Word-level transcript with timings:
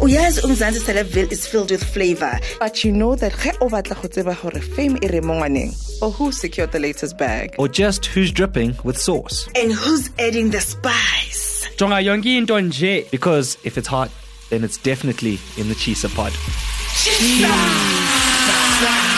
uyazi 0.00 0.40
umzansi 0.40 0.80
celebville 0.80 1.32
is 1.32 1.46
filled 1.46 1.70
with 1.70 1.84
flavor. 1.84 2.38
But 2.58 2.84
you 2.84 2.92
know 2.92 3.14
that 3.16 3.32
ge 3.32 3.52
o 3.60 3.68
batla 3.68 3.94
go 4.02 4.08
tseba 4.08 4.34
gore 4.42 4.60
fame 4.60 4.98
e 5.02 5.08
re 5.08 5.20
mo 5.20 5.34
ngwaneng 5.34 5.72
or 6.02 6.10
who 6.10 6.32
secured 6.32 6.72
the 6.72 6.80
latest 6.80 7.16
bag? 7.16 7.54
Or 7.58 7.68
just 7.68 8.06
who's 8.06 8.32
dripping 8.32 8.74
with 8.84 8.98
sauce. 8.98 9.48
and 9.54 9.72
who's 9.72 10.10
adding 10.18 10.50
the 10.50 10.60
spice? 10.60 11.68
Jonga 11.76 12.02
yonke 12.02 12.36
into 12.36 12.54
nje. 12.54 13.10
Because 13.10 13.56
if 13.64 13.78
it's 13.78 13.86
hot, 13.88 14.10
then 14.50 14.64
it's 14.64 14.76
definitely 14.78 15.38
in 15.56 15.68
the 15.68 15.74
Tshisa 15.74 16.12
pod. 16.14 16.32
Hello, 17.04 17.48
hi, 17.48 19.11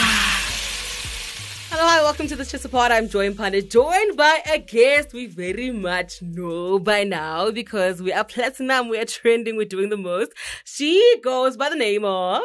welcome 2.15 2.29
to 2.29 2.37
the 2.37 2.45
Tshisa 2.45 2.71
Pod. 2.71 2.93
I'm 2.93 3.09
Joy 3.09 3.35
Panda, 3.35 3.61
joined 3.61 4.17
by 4.17 4.41
a 4.49 4.59
guest 4.61 5.13
we 5.13 5.27
very 5.27 5.73
much 5.73 6.23
know 6.23 6.79
by 6.79 7.03
now 7.03 7.51
because 7.51 8.01
we 8.01 8.13
are 8.13 8.23
platinum, 8.23 8.89
we 8.89 8.99
are 8.99 9.05
trending, 9.05 9.57
we're 9.57 9.67
doing 9.67 9.89
the 9.89 9.97
most. 9.97 10.31
She 10.65 11.17
goes 11.25 11.57
by 11.57 11.71
the 11.71 11.75
name 11.75 12.05
of 12.05 12.43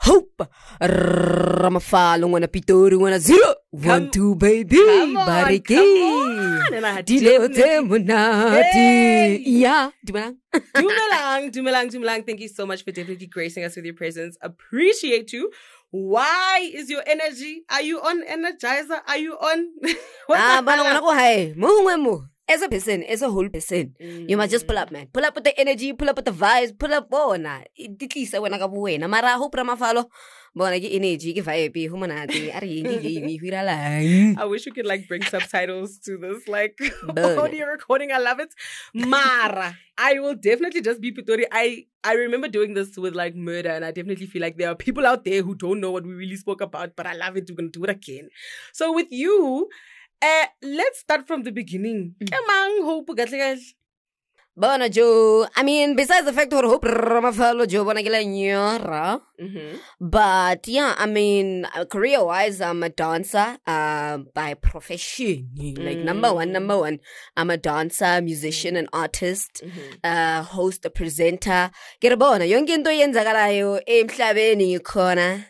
Hope 0.00 0.46
Ramafelo 0.80 2.28
ngwana 2.28 2.46
Pitori 2.48 2.96
ngwana 2.96 3.18
zero 3.18 3.54
one 3.70 4.10
two 4.10 4.34
baby 4.34 4.76
come 4.76 5.16
on, 5.16 5.26
bareke 5.26 5.66
come 5.68 6.02
on. 6.02 6.74
And 6.74 6.86
I 6.86 6.92
had 6.92 7.06
dileo 7.06 7.88
monate 7.88 8.72
Hey. 8.72 9.42
yeah 9.46 9.90
dumelang 10.06 10.36
Dumelang, 10.74 11.52
Dumelang, 11.52 11.90
Dumelang. 11.90 12.26
Thank 12.26 12.40
you 12.40 12.48
so 12.48 12.66
much 12.66 12.84
for 12.84 12.90
definitely 12.90 13.26
gracing 13.26 13.64
us 13.64 13.76
with 13.76 13.84
your 13.84 13.94
presence. 13.94 14.36
Appreciate 14.40 15.32
you. 15.32 15.50
Why 15.96 16.60
is 16.74 16.90
your 16.92 17.00
energy? 17.06 17.64
Are 17.72 17.80
you 17.80 17.96
on 18.04 18.20
Energizer? 18.20 19.00
Are 19.08 19.16
you 19.16 19.32
on? 19.32 19.72
What 20.28 20.36
ah 20.36 20.60
bana 20.60 20.84
hell? 20.84 20.92
ngwana 20.92 21.00
ko 21.00 21.10
hae 21.16 21.54
mo 21.56 21.66
gongwe 21.72 21.96
mo 21.96 22.14
as 22.48 22.62
a 22.62 22.68
person 22.68 23.02
as 23.02 23.22
a 23.22 23.30
whole 23.30 23.48
person 23.48 23.94
you 24.00 24.36
must 24.36 24.50
just 24.50 24.66
pull 24.66 24.78
up 24.78 24.90
man 24.90 25.06
pull 25.12 25.24
up 25.24 25.34
with 25.34 25.44
the 25.44 25.58
energy 25.58 25.92
pull 25.92 26.08
up 26.08 26.16
with 26.16 26.24
the 26.24 26.30
vibes 26.32 26.76
pull 26.78 26.92
up 26.94 27.08
oh, 27.12 27.34
bona 27.34 27.64
di 27.76 28.06
tlisa 28.06 28.38
wena 28.38 28.58
ka 28.58 28.68
bo 28.68 28.86
wena 28.86 29.08
mara 29.08 29.36
hope 29.36 29.58
Ramafelo 29.58 30.06
bona 30.54 30.78
ke 30.80 30.88
energy 30.98 31.34
ke 31.34 31.42
vibe 31.44 31.90
ho 31.90 31.96
monate 31.96 32.38
a 32.54 32.60
re 32.64 32.70
eng 32.80 32.86
ke 32.92 33.02
game 33.02 33.28
ho 33.32 33.46
iralang 33.50 34.38
I 34.38 34.44
wish 34.44 34.66
we 34.66 34.72
could 34.72 34.86
like 34.86 35.08
bring 35.08 35.22
subtitles 35.22 35.98
to 36.06 36.16
this 36.16 36.46
like 36.48 36.78
audio 37.16 37.66
recording. 37.66 38.12
I 38.12 38.18
love 38.18 38.40
it. 38.40 38.54
Mara, 38.94 39.76
I 39.98 40.18
will 40.20 40.34
definitely 40.34 40.82
just 40.82 41.00
be 41.00 41.12
Pitori. 41.12 41.44
I 41.50 41.86
I 42.04 42.14
remember 42.14 42.48
doing 42.48 42.74
this 42.74 42.96
with 42.96 43.14
like 43.14 43.34
murder, 43.34 43.70
and 43.70 43.84
I 43.84 43.90
definitely 43.90 44.26
feel 44.26 44.42
like 44.42 44.56
there 44.56 44.70
are 44.70 44.74
people 44.74 45.06
out 45.06 45.24
there 45.24 45.42
who 45.42 45.54
don't 45.54 45.80
know 45.80 45.90
what 45.90 46.04
we 46.04 46.14
really 46.14 46.36
spoke 46.36 46.60
about, 46.60 46.96
but 46.96 47.06
I 47.06 47.14
love 47.14 47.36
it. 47.36 47.48
We're 47.48 47.56
gonna 47.56 47.68
do 47.68 47.84
it 47.84 47.90
again. 47.90 48.28
So 48.72 48.92
with 48.92 49.10
you, 49.10 49.68
uh, 50.22 50.46
let's 50.62 51.00
start 51.00 51.26
from 51.26 51.42
the 51.42 51.52
beginning. 51.52 52.14
Kemang 52.22 52.84
hope 52.84 53.08
kahle 53.16 53.38
kahle. 53.38 53.74
bona 54.58 54.88
jo 54.88 55.46
i 55.54 55.62
mean 55.62 55.94
besides 55.96 56.24
the 56.24 56.32
fact 56.32 56.50
gore 56.50 56.66
hope 56.66 56.84
Ramafalo 56.84 57.66
jo 57.68 57.84
bona 57.84 58.02
ke 58.02 58.08
la 58.08 58.20
nyora 58.24 59.20
Mhm. 59.38 59.78
But 60.00 60.66
yeah, 60.66 60.94
I 60.96 61.04
mean, 61.04 61.66
career 61.90 62.24
wise, 62.24 62.62
I'm 62.62 62.82
a 62.82 62.88
dancer 62.88 63.58
uh, 63.66 64.16
by 64.32 64.54
profession. 64.54 65.50
Like, 65.76 65.98
number 65.98 66.32
one, 66.32 66.52
number 66.52 66.78
one, 66.78 67.00
I'm 67.36 67.50
a 67.50 67.58
dancer, 67.58 68.22
musician, 68.22 68.76
and 68.76 68.88
artist, 68.94 69.62
uh, 70.02 70.42
host, 70.42 70.86
a 70.86 70.90
presenter. 70.90 71.70
Get 72.00 72.12
a 72.12 72.16
bona. 72.16 72.44
Yonke 72.44 72.70
into 72.70 72.88
yenzakalayo 72.88 73.80
emhlabeni 73.86 74.78
khona. 74.80 75.44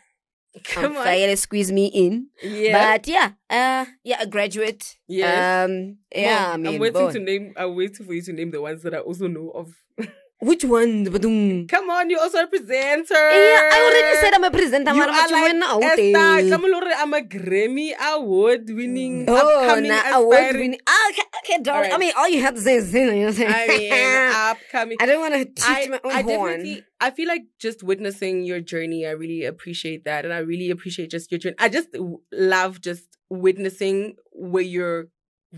Come 0.64 0.96
on. 0.96 1.06
Fayele 1.06 1.36
squeeze 1.36 1.70
me 1.72 1.86
in. 1.86 2.28
Yeah. 2.42 2.94
But 2.96 3.06
yeah, 3.08 3.32
uh, 3.50 3.86
yeah, 4.04 4.22
a 4.22 4.26
graduate. 4.26 4.96
Yeah. 5.08 5.64
Um, 5.64 5.98
yeah, 6.14 6.50
Mom, 6.50 6.52
I 6.52 6.56
mean, 6.56 6.74
I'm 6.74 6.80
waiting 6.80 7.12
to 7.12 7.18
name. 7.20 7.52
I'm 7.56 7.74
waiting 7.76 8.06
for 8.06 8.12
you 8.12 8.22
to 8.22 8.32
name 8.32 8.50
the 8.50 8.60
ones 8.60 8.82
that 8.82 8.94
I 8.94 8.98
also 8.98 9.26
know 9.26 9.50
of. 9.50 9.74
Which 10.40 10.64
one? 10.64 11.06
Badung. 11.06 11.66
Come 11.66 11.88
on, 11.88 12.10
you're 12.10 12.20
also 12.20 12.44
a 12.44 12.46
presenter. 12.46 13.14
Yeah, 13.14 13.70
I 13.72 13.80
already 13.88 14.20
said 14.20 14.34
I'm 14.34 14.44
a 14.44 14.50
presenter. 14.50 14.92
You 14.92 15.00
are 15.02 15.08
like 15.08 15.32
Esther. 15.32 16.92
I'm 16.98 17.14
a 17.14 17.20
Grammy 17.22 17.92
award 17.97 18.69
winning 18.69 19.25
Oh, 19.28 19.34
upcoming 19.64 19.88
na 19.88 20.19
award 20.19 20.56
winning. 20.56 20.80
Ah, 20.86 21.08
okay, 21.10 21.22
okay, 21.42 21.62
darling. 21.62 21.92
I 21.92 21.96
mean, 21.96 22.12
all 22.16 22.28
you 22.28 22.42
have 22.42 22.54
to 22.54 22.60
say 22.60 22.76
is, 22.76 22.92
you 22.92 23.06
know, 23.06 23.12
you 23.12 23.20
know 23.20 23.32
what 23.32 23.41
I'm 23.41 23.54
I 23.54 23.66
saying? 23.66 23.91
mean, 23.91 24.32
upcoming. 24.34 24.96
I 25.00 25.06
don't 25.06 25.20
want 25.20 25.34
to 25.34 25.44
teach 25.46 25.64
I, 25.66 25.86
my 25.88 26.00
own 26.04 26.12
I 26.12 26.22
horn. 26.22 26.82
I 27.00 27.10
feel 27.10 27.28
like 27.28 27.42
just 27.58 27.82
witnessing 27.82 28.42
your 28.44 28.60
journey, 28.60 29.06
I 29.06 29.10
really 29.12 29.44
appreciate 29.44 30.04
that. 30.04 30.25
And 30.25 30.34
I 30.34 30.38
really 30.38 30.70
appreciate 30.70 31.10
just 31.10 31.30
your 31.32 31.38
journey. 31.38 31.56
I 31.58 31.70
just 31.70 31.88
love 32.30 32.80
just 32.82 33.04
witnessing 33.30 34.16
where 34.32 34.62
you're 34.62 35.08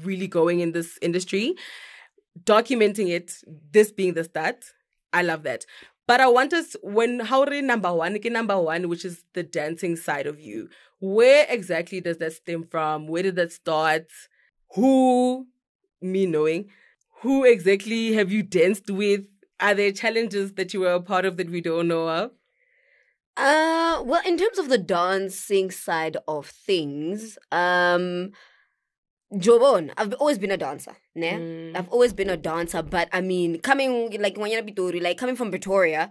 really 0.05 0.29
going 0.29 0.61
in 0.61 0.73
this 0.73 0.99
industry, 1.03 1.55
documenting 2.45 3.09
it, 3.09 3.33
this 3.73 3.93
being 3.93 4.15
the 4.15 4.25
start. 4.25 4.65
I 5.13 5.23
love 5.23 5.43
that. 5.45 5.65
But 6.07 6.21
I 6.21 6.29
want 6.29 6.53
us 6.55 6.75
when 6.83 7.21
how 7.21 7.45
re 7.45 7.61
number 7.61 7.93
one, 7.93 8.19
number 8.25 8.59
one, 8.61 8.89
which 8.89 9.05
is 9.05 9.25
the 9.35 9.43
dancing 9.43 9.95
side 9.97 10.27
of 10.27 10.41
you. 10.41 10.71
Where 11.01 11.47
exactly 11.49 12.01
does 12.01 12.17
that 12.19 12.33
stem 12.33 12.65
from? 12.65 13.07
Where 13.09 13.23
did 13.23 13.37
that 13.37 13.53
start? 13.53 14.07
Who, 14.75 15.47
me 16.01 16.27
knowing, 16.27 16.71
who 17.21 17.45
exactly 17.45 18.15
have 18.15 18.33
you 18.33 18.43
danced 18.43 18.91
with? 18.91 19.23
Are 19.61 19.75
there 19.75 19.93
challenges 19.93 20.55
that 20.55 20.73
you 20.73 20.81
were 20.81 20.93
a 20.93 21.01
part 21.01 21.25
of 21.25 21.37
that 21.37 21.51
we 21.51 21.61
don't 21.61 21.89
know 21.89 22.09
of? 22.09 22.31
Uh, 23.37 24.03
well, 24.05 24.23
in 24.27 24.37
terms 24.37 24.59
of 24.59 24.69
the 24.69 24.79
dancing 24.79 25.71
side 25.71 26.17
of 26.27 26.47
things, 26.47 27.39
um, 27.53 28.33
Jobon, 29.33 29.93
I've 29.97 30.15
always 30.15 30.39
been 30.39 30.51
a 30.51 30.57
dancer. 30.57 30.97
Ne? 31.15 31.33
Mm. 31.33 31.77
I've 31.77 31.89
always 31.91 32.13
been 32.13 32.31
a 32.31 32.37
dancer, 32.37 32.83
but 32.83 33.09
I 33.13 33.21
mean, 33.21 33.61
coming 33.61 34.11
like 34.21 34.39
when 34.39 34.51
you're 34.51 34.63
Pitori, 34.63 35.03
like 35.03 35.19
coming 35.19 35.37
from 35.37 35.51
Pretoria, 35.51 36.11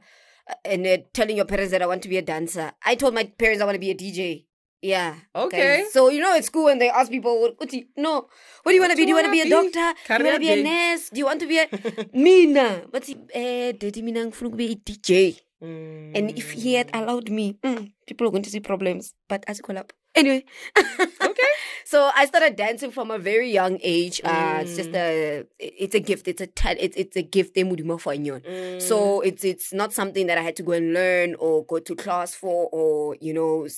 uh, 0.49 0.53
and 0.63 0.85
uh, 0.85 0.97
telling 1.13 1.35
your 1.35 1.45
parents 1.45 1.71
that 1.71 1.81
I 1.81 1.87
want 1.87 2.03
to 2.03 2.09
be 2.09 2.17
a 2.17 2.21
dancer. 2.21 2.71
I 2.85 2.95
told 2.95 3.13
my 3.13 3.23
parents 3.23 3.61
I 3.61 3.65
want 3.65 3.75
to 3.75 3.79
be 3.79 3.91
a 3.91 3.95
DJ. 3.95 4.45
Yeah. 4.81 5.15
Okay. 5.35 5.81
guys. 5.81 5.93
So 5.93 6.09
you 6.09 6.21
know, 6.21 6.35
at 6.35 6.45
school 6.45 6.65
when 6.65 6.77
they 6.77 6.89
ask 6.89 7.09
people, 7.09 7.41
what, 7.41 7.59
what 7.59 7.69
do 7.69 7.77
you, 7.77 7.85
no, 7.97 8.27
what 8.61 8.71
do 8.71 8.75
you 8.75 8.81
want 8.81 8.91
to 8.91 8.97
be? 8.97 9.03
Do 9.03 9.09
you 9.09 9.15
want 9.15 9.25
to 9.25 9.31
be 9.31 9.41
a 9.41 9.49
doctor? 9.49 9.93
Do 10.07 10.23
you 10.23 10.29
want 10.29 10.35
to 10.35 10.39
be 10.39 10.53
a 10.53 10.63
nurse? 10.63 11.09
Do 11.09 11.17
you 11.17 11.25
want 11.25 11.39
to 11.39 11.47
be 11.47 11.57
a 11.59 11.67
Mina? 12.13 12.83
But 12.91 13.09
eh, 13.33 13.71
daddy, 13.71 14.01
Mina, 14.03 14.25
ngifuna 14.25 14.49
ukube 14.49 14.71
a 14.71 14.75
DJ. 14.75 15.41
And 15.59 16.37
if 16.37 16.51
he 16.51 16.75
had 16.75 16.91
allowed 16.93 17.31
me, 17.31 17.57
mm, 17.63 17.91
people 18.05 18.27
are 18.27 18.31
going 18.31 18.43
to 18.43 18.49
see 18.49 18.59
problems. 18.59 19.15
But 19.27 19.43
as 19.47 19.59
call 19.59 19.77
up. 19.77 19.91
Anyway. 20.17 20.45
Okay. 20.77 21.43
So 21.85 22.11
I 22.13 22.25
started 22.25 22.57
dancing 22.57 22.91
from 22.91 23.11
a 23.11 23.17
very 23.17 23.49
young 23.49 23.79
age. 23.81 24.19
Uh, 24.21 24.59
It's 24.59 24.75
just 24.75 24.91
mm. 24.91 24.95
a, 24.95 25.45
it's 25.57 25.95
a 25.95 26.01
gift. 26.01 26.27
It's 26.27 26.41
a, 26.41 26.47
ta- 26.47 26.75
it's, 26.77 26.97
it's 26.97 27.15
a 27.15 27.21
gift. 27.21 27.55
inyon. 27.55 28.81
So 28.81 29.21
mm. 29.21 29.25
it's, 29.25 29.45
it's 29.45 29.71
not 29.71 29.93
something 29.93 30.27
that 30.27 30.37
I 30.37 30.41
had 30.41 30.57
to 30.57 30.63
go 30.63 30.73
and 30.73 30.93
learn 30.93 31.35
or 31.35 31.63
go 31.63 31.79
to 31.79 31.95
class 31.95 32.35
for 32.35 32.67
or, 32.73 33.15
you 33.21 33.33
know, 33.33 33.69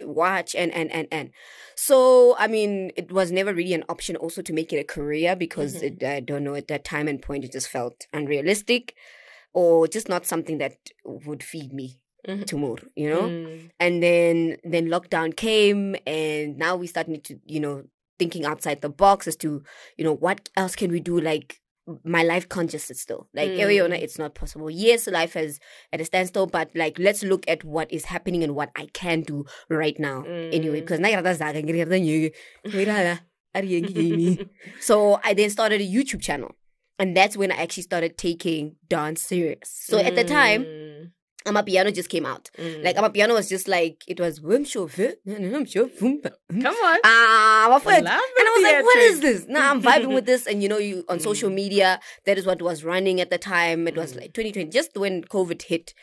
watch 0.00 0.54
and, 0.54 0.72
and, 0.72 0.90
and, 0.90 1.06
and. 1.12 1.32
So, 1.74 2.34
I 2.38 2.46
mean, 2.46 2.92
it 2.96 3.12
was 3.12 3.30
never 3.30 3.52
really 3.52 3.74
an 3.74 3.84
option 3.90 4.16
also 4.16 4.40
to 4.40 4.54
make 4.54 4.72
it 4.72 4.78
a 4.78 4.84
career 4.84 5.36
because 5.36 5.74
mm-hmm. 5.74 6.02
it, 6.02 6.02
I 6.02 6.20
don't 6.20 6.44
know, 6.44 6.54
at 6.54 6.68
that 6.68 6.84
time 6.84 7.08
and 7.08 7.20
point, 7.20 7.44
it 7.44 7.52
just 7.52 7.68
felt 7.68 8.06
unrealistic 8.14 8.94
or 9.52 9.86
just 9.86 10.08
not 10.08 10.24
something 10.24 10.56
that 10.58 10.78
would 11.04 11.42
feed 11.42 11.74
me 11.74 12.00
Mm-hmm. 12.28 12.42
tomorrow, 12.42 12.76
you 12.94 13.08
know? 13.08 13.22
Mm. 13.22 13.70
And 13.80 14.02
then 14.02 14.56
then 14.64 14.88
lockdown 14.88 15.34
came 15.34 15.96
and 16.06 16.58
now 16.58 16.76
we 16.76 16.86
started 16.86 17.24
to, 17.24 17.38
you 17.46 17.60
know, 17.60 17.84
thinking 18.18 18.44
outside 18.44 18.82
the 18.82 18.90
box 18.90 19.26
as 19.26 19.36
to, 19.36 19.62
you 19.96 20.04
know, 20.04 20.14
what 20.14 20.48
else 20.56 20.76
can 20.76 20.90
we 20.90 21.00
do? 21.00 21.18
Like 21.18 21.60
my 22.04 22.22
life 22.22 22.48
can't 22.48 22.70
just 22.70 22.86
sit 22.86 22.96
still. 22.96 23.28
Like 23.34 23.50
Ariana, 23.50 23.94
mm. 23.94 24.02
it's 24.02 24.18
not 24.18 24.34
possible. 24.34 24.70
Yes, 24.70 25.06
life 25.06 25.36
is 25.36 25.58
at 25.92 26.00
a 26.00 26.04
standstill, 26.04 26.46
but 26.46 26.70
like 26.74 26.98
let's 26.98 27.22
look 27.22 27.44
at 27.48 27.64
what 27.64 27.90
is 27.92 28.04
happening 28.04 28.44
and 28.44 28.54
what 28.54 28.70
I 28.76 28.86
can 28.92 29.22
do 29.22 29.44
right 29.68 29.98
now. 29.98 30.22
Anyway, 30.24 30.80
mm. 30.80 30.84
because 30.84 31.00
so 34.80 35.18
I 35.24 35.34
then 35.34 35.50
started 35.50 35.80
a 35.80 35.84
YouTube 35.84 36.20
channel. 36.20 36.54
And 36.98 37.16
that's 37.16 37.34
when 37.34 37.50
I 37.50 37.56
actually 37.56 37.84
started 37.84 38.18
taking 38.18 38.76
dance 38.86 39.22
serious. 39.22 39.58
So 39.64 39.98
at 39.98 40.16
the 40.16 40.24
time, 40.24 40.64
mm. 40.64 40.79
Mm. 41.46 41.52
Amapiano 41.52 41.94
just 41.94 42.08
came 42.08 42.26
out. 42.26 42.50
Like 42.58 42.96
Amapiano 42.96 43.34
was 43.34 43.48
just 43.48 43.68
like 43.68 44.02
it 44.06 44.20
was. 44.20 44.40
Come 44.40 44.66
on. 46.74 46.98
Ah. 47.04 47.80
And 47.86 48.08
I 48.08 48.18
was 48.56 48.62
like, 48.62 48.84
what 48.84 48.98
is 48.98 49.20
this? 49.20 49.46
Now 49.48 49.70
I'm 49.70 49.82
vibing 49.82 50.14
with 50.14 50.26
this. 50.32 50.46
And 50.46 50.62
you 50.62 50.68
know, 50.68 50.78
you 50.78 51.04
on 51.08 51.20
social 51.20 51.50
media, 51.50 52.00
that 52.26 52.38
is 52.38 52.46
what 52.46 52.60
was 52.62 52.84
running 52.84 53.20
at 53.20 53.30
the 53.30 53.38
time. 53.38 53.88
It 53.88 53.96
was 53.96 54.14
like 54.14 54.32
2020, 54.34 54.70
just 54.70 54.96
when 54.96 55.24
COVID 55.24 55.62
hit. 55.62 55.94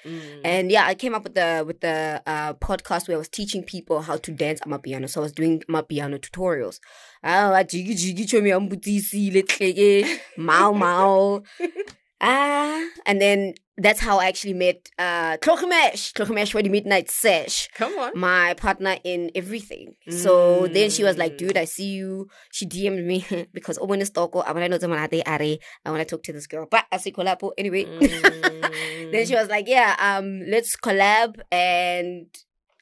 And 0.43 0.71
yeah, 0.71 0.85
I 0.85 0.95
came 0.95 1.15
up 1.15 1.23
with 1.23 1.35
the 1.35 1.63
with 1.65 1.81
the 1.81 2.21
uh, 2.25 2.53
podcast 2.53 3.07
where 3.07 3.17
I 3.17 3.19
was 3.19 3.29
teaching 3.29 3.63
people 3.63 4.01
how 4.01 4.17
to 4.17 4.31
dance 4.31 4.59
Amapiano. 4.61 5.09
So 5.09 5.21
I 5.21 5.23
was 5.23 5.33
doing 5.33 5.63
Amapiano 5.69 6.17
tutorials. 6.19 6.79
Ah, 7.23 7.63
jiggy 7.63 7.95
jiggy 7.95 8.25
chomi 8.25 8.51
ambutisi 8.51 9.31
letleke, 9.31 10.19
mau 10.37 10.73
mau. 10.73 11.43
Ah, 12.19 12.83
and 13.05 13.21
then 13.21 13.53
that's 13.77 13.99
how 13.99 14.17
I 14.17 14.25
actually 14.27 14.53
met 14.53 14.89
uh 14.97 15.37
Klochimesh, 15.37 16.13
Klochimesh 16.13 16.51
for 16.51 16.63
the 16.63 16.69
midnight 16.69 17.11
sesh. 17.11 17.69
Come 17.75 17.93
on. 17.99 18.17
My 18.17 18.55
partner 18.55 18.97
in 19.03 19.29
everything. 19.35 19.93
So 20.09 20.65
then 20.67 20.89
she 20.89 21.03
was 21.03 21.17
like, 21.17 21.33
Mm. 21.33 21.37
dude, 21.37 21.57
I 21.57 21.65
see 21.65 21.93
you. 21.93 22.27
She 22.51 22.65
DM'd 22.65 23.05
me 23.05 23.25
because 23.53 23.77
Owen 23.77 24.01
is 24.01 24.09
toko. 24.09 24.39
I 24.39 24.51
want 24.51 24.65
to 24.65 24.69
know 24.69 24.77
the 24.79 24.87
manate 24.87 25.21
are. 25.27 25.41
I 25.85 25.91
want 25.91 26.01
to 26.01 26.05
talk 26.05 26.23
to 26.23 26.33
this 26.33 26.47
girl. 26.47 26.65
But 26.69 26.85
I 26.91 26.97
see 26.97 27.11
collab. 27.11 27.37
Anyway. 27.57 27.85
Mm. 27.85 29.11
then 29.11 29.25
she 29.27 29.35
was 29.35 29.47
like, 29.47 29.67
yeah, 29.67 29.95
um, 29.99 30.41
let's 30.49 30.75
collab. 30.75 31.39
And 31.51 32.27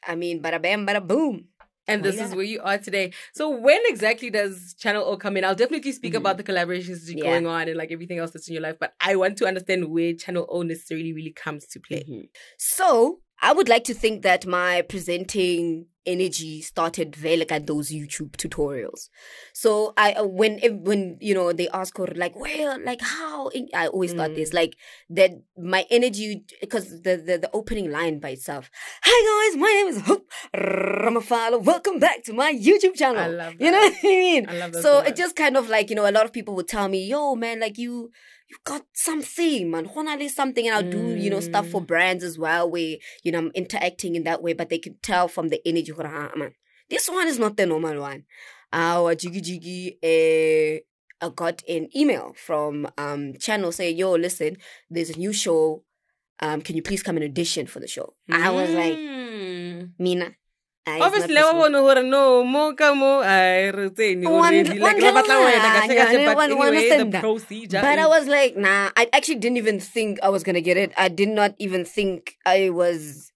I 0.07 0.15
mean, 0.15 0.41
bada 0.41 0.61
bam, 0.61 0.85
bada 0.87 1.05
boom. 1.05 1.49
And 1.87 2.01
Oh, 2.01 2.03
this 2.09 2.15
yeah. 2.15 2.25
is 2.25 2.35
where 2.35 2.45
you 2.45 2.61
are 2.63 2.77
today. 2.77 3.13
So 3.33 3.49
when 3.49 3.79
exactly 3.85 4.29
does 4.29 4.75
Channel 4.79 5.03
O 5.05 5.17
come 5.17 5.37
in? 5.37 5.43
I'll 5.45 5.55
definitely 5.55 5.91
speak 5.91 6.13
about 6.15 6.37
the 6.37 6.43
collaborations 6.43 7.05
that 7.05 7.09
are 7.09 7.13
Mm-hmm. 7.13 7.17
Yeah. 7.19 7.23
going 7.23 7.47
on 7.47 7.67
and 7.67 7.77
like 7.77 7.91
everything 7.91 8.17
else 8.17 8.31
that's 8.31 8.47
in 8.47 8.53
your 8.53 8.63
life. 8.63 8.77
But 8.79 8.93
I 8.99 9.15
want 9.15 9.37
to 9.37 9.45
understand 9.45 9.89
where 9.89 10.13
Channel 10.13 10.47
O 10.49 10.61
necessarily 10.63 11.13
really 11.13 11.31
comes 11.31 11.65
to 11.67 11.79
play. 11.79 12.03
Mm-hmm. 12.09 12.25
So 12.57 13.19
I 13.41 13.53
would 13.53 13.69
like 13.69 13.83
to 13.85 13.93
think 13.93 14.23
that 14.23 14.45
my 14.45 14.81
presenting 14.83 15.87
energy 16.05 16.61
started 16.61 17.15
very 17.15 17.37
like 17.37 17.51
at 17.51 17.67
those 17.67 17.91
YouTube 17.91 18.31
tutorials. 18.31 19.09
So 19.53 19.93
I 19.97 20.13
uh, 20.13 20.25
when 20.25 20.59
when 20.83 21.17
you 21.21 21.33
know 21.33 21.53
they 21.53 21.69
ask 21.69 21.97
her 21.97 22.07
like 22.15 22.35
well 22.35 22.79
like 22.83 23.01
how 23.01 23.51
I 23.73 23.87
always 23.87 24.13
thought 24.13 24.35
this 24.35 24.53
like 24.53 24.75
that 25.11 25.31
my 25.57 25.85
energy 25.89 26.43
because 26.61 26.89
the, 27.01 27.17
the 27.17 27.37
the 27.37 27.49
opening 27.53 27.91
line 27.91 28.19
by 28.19 28.29
itself. 28.29 28.71
Hi 29.03 29.49
guys, 29.51 29.61
my 29.61 29.67
name 29.67 29.87
is 29.87 30.01
Hope 30.01 30.29
Ramafelo. 30.55 31.61
Welcome 31.63 31.99
back 31.99 32.23
to 32.23 32.33
my 32.33 32.53
YouTube 32.53 32.95
channel. 32.95 33.21
I 33.21 33.27
love 33.27 33.55
You 33.59 33.71
know 33.71 33.79
what 33.79 33.93
I 34.03 34.07
mean? 34.07 34.49
I 34.49 34.57
love 34.57 34.73
that 34.73 34.81
so 34.81 34.95
so 34.95 34.99
it 35.01 35.15
just 35.15 35.35
kind 35.35 35.57
of 35.57 35.69
like 35.69 35.89
you 35.89 35.95
know 35.95 36.09
a 36.09 36.11
lot 36.11 36.25
of 36.25 36.33
people 36.33 36.55
would 36.55 36.67
tell 36.67 36.87
me, 36.87 37.05
"Yo, 37.07 37.35
man, 37.35 37.59
like 37.59 37.77
you." 37.77 38.11
You 38.55 38.59
got 38.63 38.85
something, 38.93 39.69
man. 39.69 39.89
Honestly, 39.93 40.29
something, 40.29 40.65
and 40.67 40.75
I'll 40.75 40.91
do, 40.91 41.15
you 41.15 41.29
know, 41.29 41.41
stuff 41.41 41.65
Mm. 41.67 41.71
for 41.71 41.81
brands 41.81 42.23
as 42.23 42.37
well, 42.39 42.69
where 42.69 42.97
you 43.23 43.31
know 43.31 43.39
I'm 43.39 43.51
interacting 43.53 44.15
in 44.15 44.23
that 44.23 44.41
way, 44.41 44.53
but 44.53 44.69
they 44.69 44.77
could 44.79 45.01
tell 45.03 45.27
from 45.27 45.49
the 45.49 45.59
energy. 45.67 45.91
"Ah, 45.97 46.31
Man, 46.35 46.53
this 46.89 47.09
one 47.09 47.27
is 47.27 47.37
not 47.37 47.57
the 47.57 47.65
normal 47.65 47.99
one. 47.99 48.23
Our 48.71 49.13
jiggy 49.15 49.41
jiggy, 49.41 49.99
eh, 50.01 50.79
I 51.21 51.29
got 51.29 51.63
an 51.67 51.89
email 51.95 52.33
from 52.37 52.87
um 52.97 53.33
channel 53.37 53.71
saying, 53.73 53.97
"Yo, 53.97 54.13
listen, 54.15 54.57
there's 54.89 55.09
a 55.09 55.17
new 55.19 55.33
show. 55.33 55.83
Um, 56.39 56.61
can 56.61 56.75
you 56.77 56.81
please 56.81 57.03
come 57.03 57.17
and 57.17 57.25
audition 57.25 57.67
for 57.67 57.79
the 57.81 57.87
show?" 57.87 58.15
I 58.29 58.49
was 58.51 58.69
like, 58.73 58.97
Mm. 58.97 59.91
"Mina." 59.99 60.35
Obviously, 60.87 61.33
this 61.33 61.43
I 61.43 61.51
one." 61.53 61.71
want 61.73 61.95
to 61.95 62.01
hear 62.01 62.03
no 62.09 62.43
more 62.43 62.73
come 62.75 63.01
I 63.03 63.67
retain 63.69 64.21
you 64.21 64.29
One- 64.29 64.53
already. 64.53 64.79
Like, 64.79 64.81
one 64.81 65.01
la 65.01 65.21
batla 65.21 65.27
level, 65.29 65.51
wena, 65.51 65.81
kahle 65.81 65.93
yeah, 65.95 66.25
but 66.25 66.35
one- 66.35 66.57
one 66.57 66.67
anyway, 66.67 66.67
understand 66.67 67.01
the 67.01 67.11
that. 67.17 67.21
procedure. 67.21 67.81
But 67.81 67.99
I 67.99 68.07
was 68.07 68.27
like, 68.27 68.55
nah, 68.55 68.91
I 68.95 69.09
actually 69.13 69.35
didn't 69.35 69.57
even 69.57 69.79
think 69.79 70.19
I 70.21 70.29
was 70.29 70.43
gonna 70.43 70.61
get 70.61 70.77
it. 70.77 70.91
I 70.97 71.07
did 71.07 71.29
not 71.29 71.55
even 71.57 71.85
think 71.85 72.35
I 72.45 72.69
was. 72.69 73.31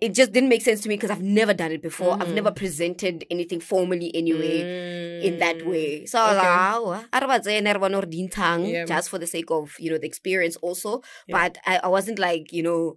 It 0.00 0.14
just 0.14 0.32
didn't 0.32 0.48
make 0.48 0.62
sense 0.62 0.80
to 0.80 0.88
me 0.88 0.94
because 0.96 1.10
I've 1.10 1.20
never 1.20 1.52
done 1.52 1.70
it 1.70 1.82
before. 1.82 2.14
I've 2.14 2.28
Mhm. 2.28 2.34
never 2.40 2.50
presented 2.50 3.26
anything 3.30 3.60
formally 3.60 4.10
anyway 4.14 5.20
in 5.22 5.38
that 5.40 5.58
Mm. 5.58 5.66
way. 5.66 6.06
So 6.06 6.18
I 6.18 6.22
was 6.30 6.38
Okay. 6.38 6.48
like, 6.48 6.58
"Ah, 6.58 7.04
I 7.12 7.60
never 7.60 8.06
dintang," 8.06 8.88
just 8.88 9.10
for 9.10 9.18
the 9.18 9.26
sake 9.26 9.50
of 9.50 9.76
you 9.78 9.90
know 9.90 9.98
the 9.98 10.06
experience 10.06 10.56
also. 10.62 11.02
Yeah. 11.28 11.36
But 11.36 11.58
I, 11.66 11.80
I 11.84 11.88
wasn't 11.88 12.18
like 12.18 12.50
you 12.50 12.62
know 12.62 12.96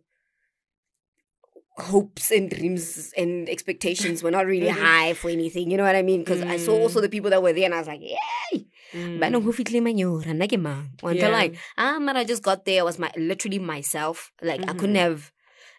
hopes 1.77 2.31
and 2.31 2.49
dreams 2.49 3.13
and 3.15 3.47
expectations 3.47 4.23
were 4.23 4.31
not 4.31 4.45
really 4.49 4.67
Mhm. 4.67 4.81
high 4.81 5.13
for 5.13 5.29
anything. 5.29 5.69
You 5.69 5.77
know 5.77 5.83
what 5.85 5.95
I 5.95 6.01
mean? 6.01 6.23
Because 6.25 6.41
I 6.41 6.57
saw 6.57 6.73
Mm. 6.73 6.81
also 6.81 7.01
the 7.01 7.09
people 7.09 7.29
that 7.29 7.41
were 7.41 7.53
there, 7.53 7.65
and 7.65 7.73
I 7.73 7.79
was 7.79 7.87
like, 7.87 8.01
yay! 8.01 8.65
Mm. 8.93 9.19
Ba 9.19 9.29
nang 9.29 9.43
ho 9.45 9.51
fitlhe 9.53 9.77
manyora, 9.83 10.33
nna 10.33 10.47
ke 10.49 10.57
mang? 10.57 10.89
Wa 11.03 11.11
like, 11.13 11.53
ah, 11.77 11.99
man, 11.99 12.17
I 12.17 12.23
just 12.23 12.41
got 12.41 12.65
there. 12.65 12.81
I 12.81 12.83
was 12.83 12.97
my 12.97 13.11
literally 13.15 13.59
myself. 13.59 14.31
Like 14.41 14.63
I 14.65 14.73
couldn't 14.73 14.95
Mhm. 14.97 15.05
have 15.05 15.31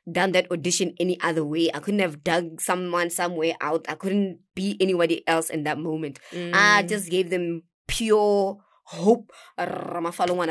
done 0.06 0.32
that 0.32 0.46
audition 0.52 0.94
any 1.00 1.18
other 1.20 1.44
way. 1.44 1.68
I 1.74 1.80
couldn't 1.80 2.00
have 2.00 2.22
dug 2.22 2.60
someone 2.60 3.10
somewhere 3.10 3.56
out. 3.60 3.84
I 3.88 3.94
couldn't 3.94 4.38
be 4.54 4.76
anybody 4.80 5.26
else 5.26 5.50
in 5.50 5.64
that 5.64 5.78
moment. 5.78 6.20
I 6.32 6.84
Mm. 6.84 6.88
just 6.88 7.10
gave 7.10 7.28
them 7.28 7.64
pure 7.88 8.56
hope. 8.88 9.32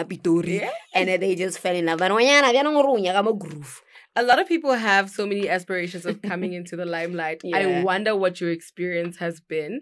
Pitori. 0.06 0.62
Yeah. 0.62 0.70
And 0.94 1.08
then 1.10 1.20
they 1.22 1.34
just 1.36 1.58
fell 1.60 1.74
in 1.76 1.86
love. 1.86 1.98
Ba 2.00 2.10
re, 2.10 2.14
"Ngwanyana, 2.16 2.54
bja 2.54 2.62
nang 2.64 2.76
o 2.76 2.82
re 2.84 2.90
o 2.90 2.98
nyaka 3.02 3.24
mo 3.24 3.34
groove." 3.34 3.82
A 4.18 4.24
lot 4.24 4.40
of 4.40 4.48
people 4.48 4.74
have 4.74 5.10
so 5.10 5.26
many 5.28 5.48
aspirations 5.48 6.06
of 6.06 6.22
coming 6.32 6.54
into 6.54 6.76
the 6.76 6.86
limelight. 6.86 7.42
I 7.54 7.84
wonder 7.84 8.16
what 8.16 8.42
your 8.42 8.52
experience 8.52 9.18
has 9.18 9.40
been 9.40 9.82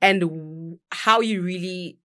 and 0.00 0.20
w- 0.20 0.78
how 0.92 1.20
you 1.20 1.42
really 1.42 1.98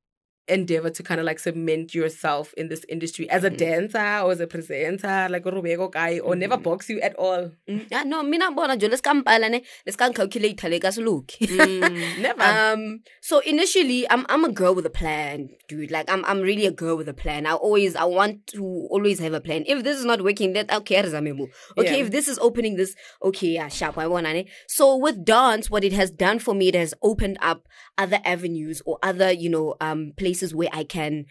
endeavor 0.48 0.90
to 0.90 1.04
kind 1.04 1.20
of 1.20 1.26
like 1.26 1.40
cement 1.40 1.94
yourself 1.94 2.54
in 2.56 2.70
this 2.70 2.86
industry 2.90 3.30
as 3.30 3.44
a 3.44 3.50
Mhm. 3.52 3.58
dancer 3.58 4.20
or 4.24 4.32
as 4.32 4.40
a 4.40 4.48
presenter, 4.48 5.28
like 5.30 5.46
a 5.46 5.52
Rubego 5.52 5.92
guy, 5.92 6.20
or 6.20 6.36
never 6.36 6.58
Mhm. 6.58 6.64
box 6.64 6.90
you 6.90 7.00
at 7.02 7.16
all. 7.16 7.52
Mm, 7.68 7.86
ah, 7.92 8.04
no, 8.06 8.24
mina 8.24 8.52
bona 8.52 8.78
jo, 8.78 8.88
let's 8.88 9.02
come 9.02 9.24
palane, 9.24 9.62
let's 9.86 9.96
come 9.98 10.14
calculate 10.14 10.64
le 10.64 10.80
ka 10.80 10.90
se. 10.92 11.02
Mm, 11.02 12.18
never. 12.22 12.42
Um. 12.44 13.00
So 13.22 13.40
initially, 13.40 14.10
I'm 14.10 14.26
I'm 14.30 14.46
a 14.46 14.52
girl 14.52 14.76
with 14.76 14.86
a 14.86 14.90
plan, 14.92 15.50
dude. 15.68 15.92
Like 15.92 16.10
I'm 16.12 16.24
I'm 16.26 16.42
really 16.42 16.66
a 16.66 16.72
girl 16.72 16.96
with 16.98 17.10
a 17.10 17.14
plan. 17.14 17.46
I 17.46 17.54
always 17.54 17.96
I 17.96 18.06
want 18.06 18.46
to 18.54 18.64
always 18.92 19.20
have 19.20 19.34
a 19.34 19.42
plan. 19.42 19.64
If 19.68 19.84
this 19.84 19.98
is 19.98 20.06
not 20.06 20.22
working, 20.22 20.54
then 20.54 20.68
okay, 20.72 21.02
Rizamemu. 21.02 21.48
Okay, 21.78 21.98
Yeah. 21.98 22.04
if 22.06 22.12
this 22.12 22.28
is 22.28 22.38
opening 22.40 22.76
this, 22.76 22.96
okay, 23.24 23.48
yeah, 23.58 23.68
sharp. 23.68 23.98
I 23.98 24.06
want. 24.08 24.28
So 24.68 24.96
with 24.98 25.24
dance, 25.24 25.70
what 25.72 25.84
it 25.84 25.94
has 25.94 26.12
done 26.12 26.40
for 26.40 26.54
me, 26.54 26.68
it 26.68 26.76
has 26.76 26.94
opened 27.02 27.38
up 27.42 27.66
other 27.98 28.20
avenues 28.26 28.82
or 28.86 29.00
other 29.02 29.32
you 29.32 29.50
know 29.50 29.76
um 29.82 30.12
places 30.18 30.37
where 30.54 30.70
I 30.72 30.84
can. 30.84 31.26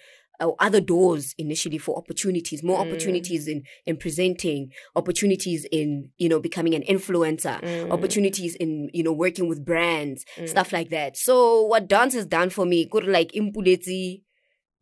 Other 0.60 0.82
doors 0.82 1.34
initially 1.38 1.78
for 1.78 1.96
opportunities, 1.96 2.62
more 2.62 2.76
Mm. 2.78 2.86
opportunities 2.88 3.48
in 3.48 3.62
in 3.86 3.96
presenting, 3.96 4.70
opportunities 4.94 5.64
in 5.72 6.10
you 6.18 6.28
know 6.28 6.40
becoming 6.40 6.74
an 6.74 6.82
influencer, 6.82 7.58
Mm. 7.62 7.90
opportunities 7.90 8.54
in 8.54 8.90
you 8.92 9.02
know 9.02 9.14
working 9.14 9.48
with 9.48 9.64
brands 9.64 10.26
Mm. 10.36 10.46
stuff 10.46 10.72
like 10.74 10.90
that 10.90 11.16
so 11.16 11.62
what 11.72 11.88
dance 11.88 12.12
has 12.18 12.26
done 12.26 12.50
for 12.50 12.66
me 12.66 12.84
could 12.84 13.06
like 13.06 13.32
impuleti 13.32 14.22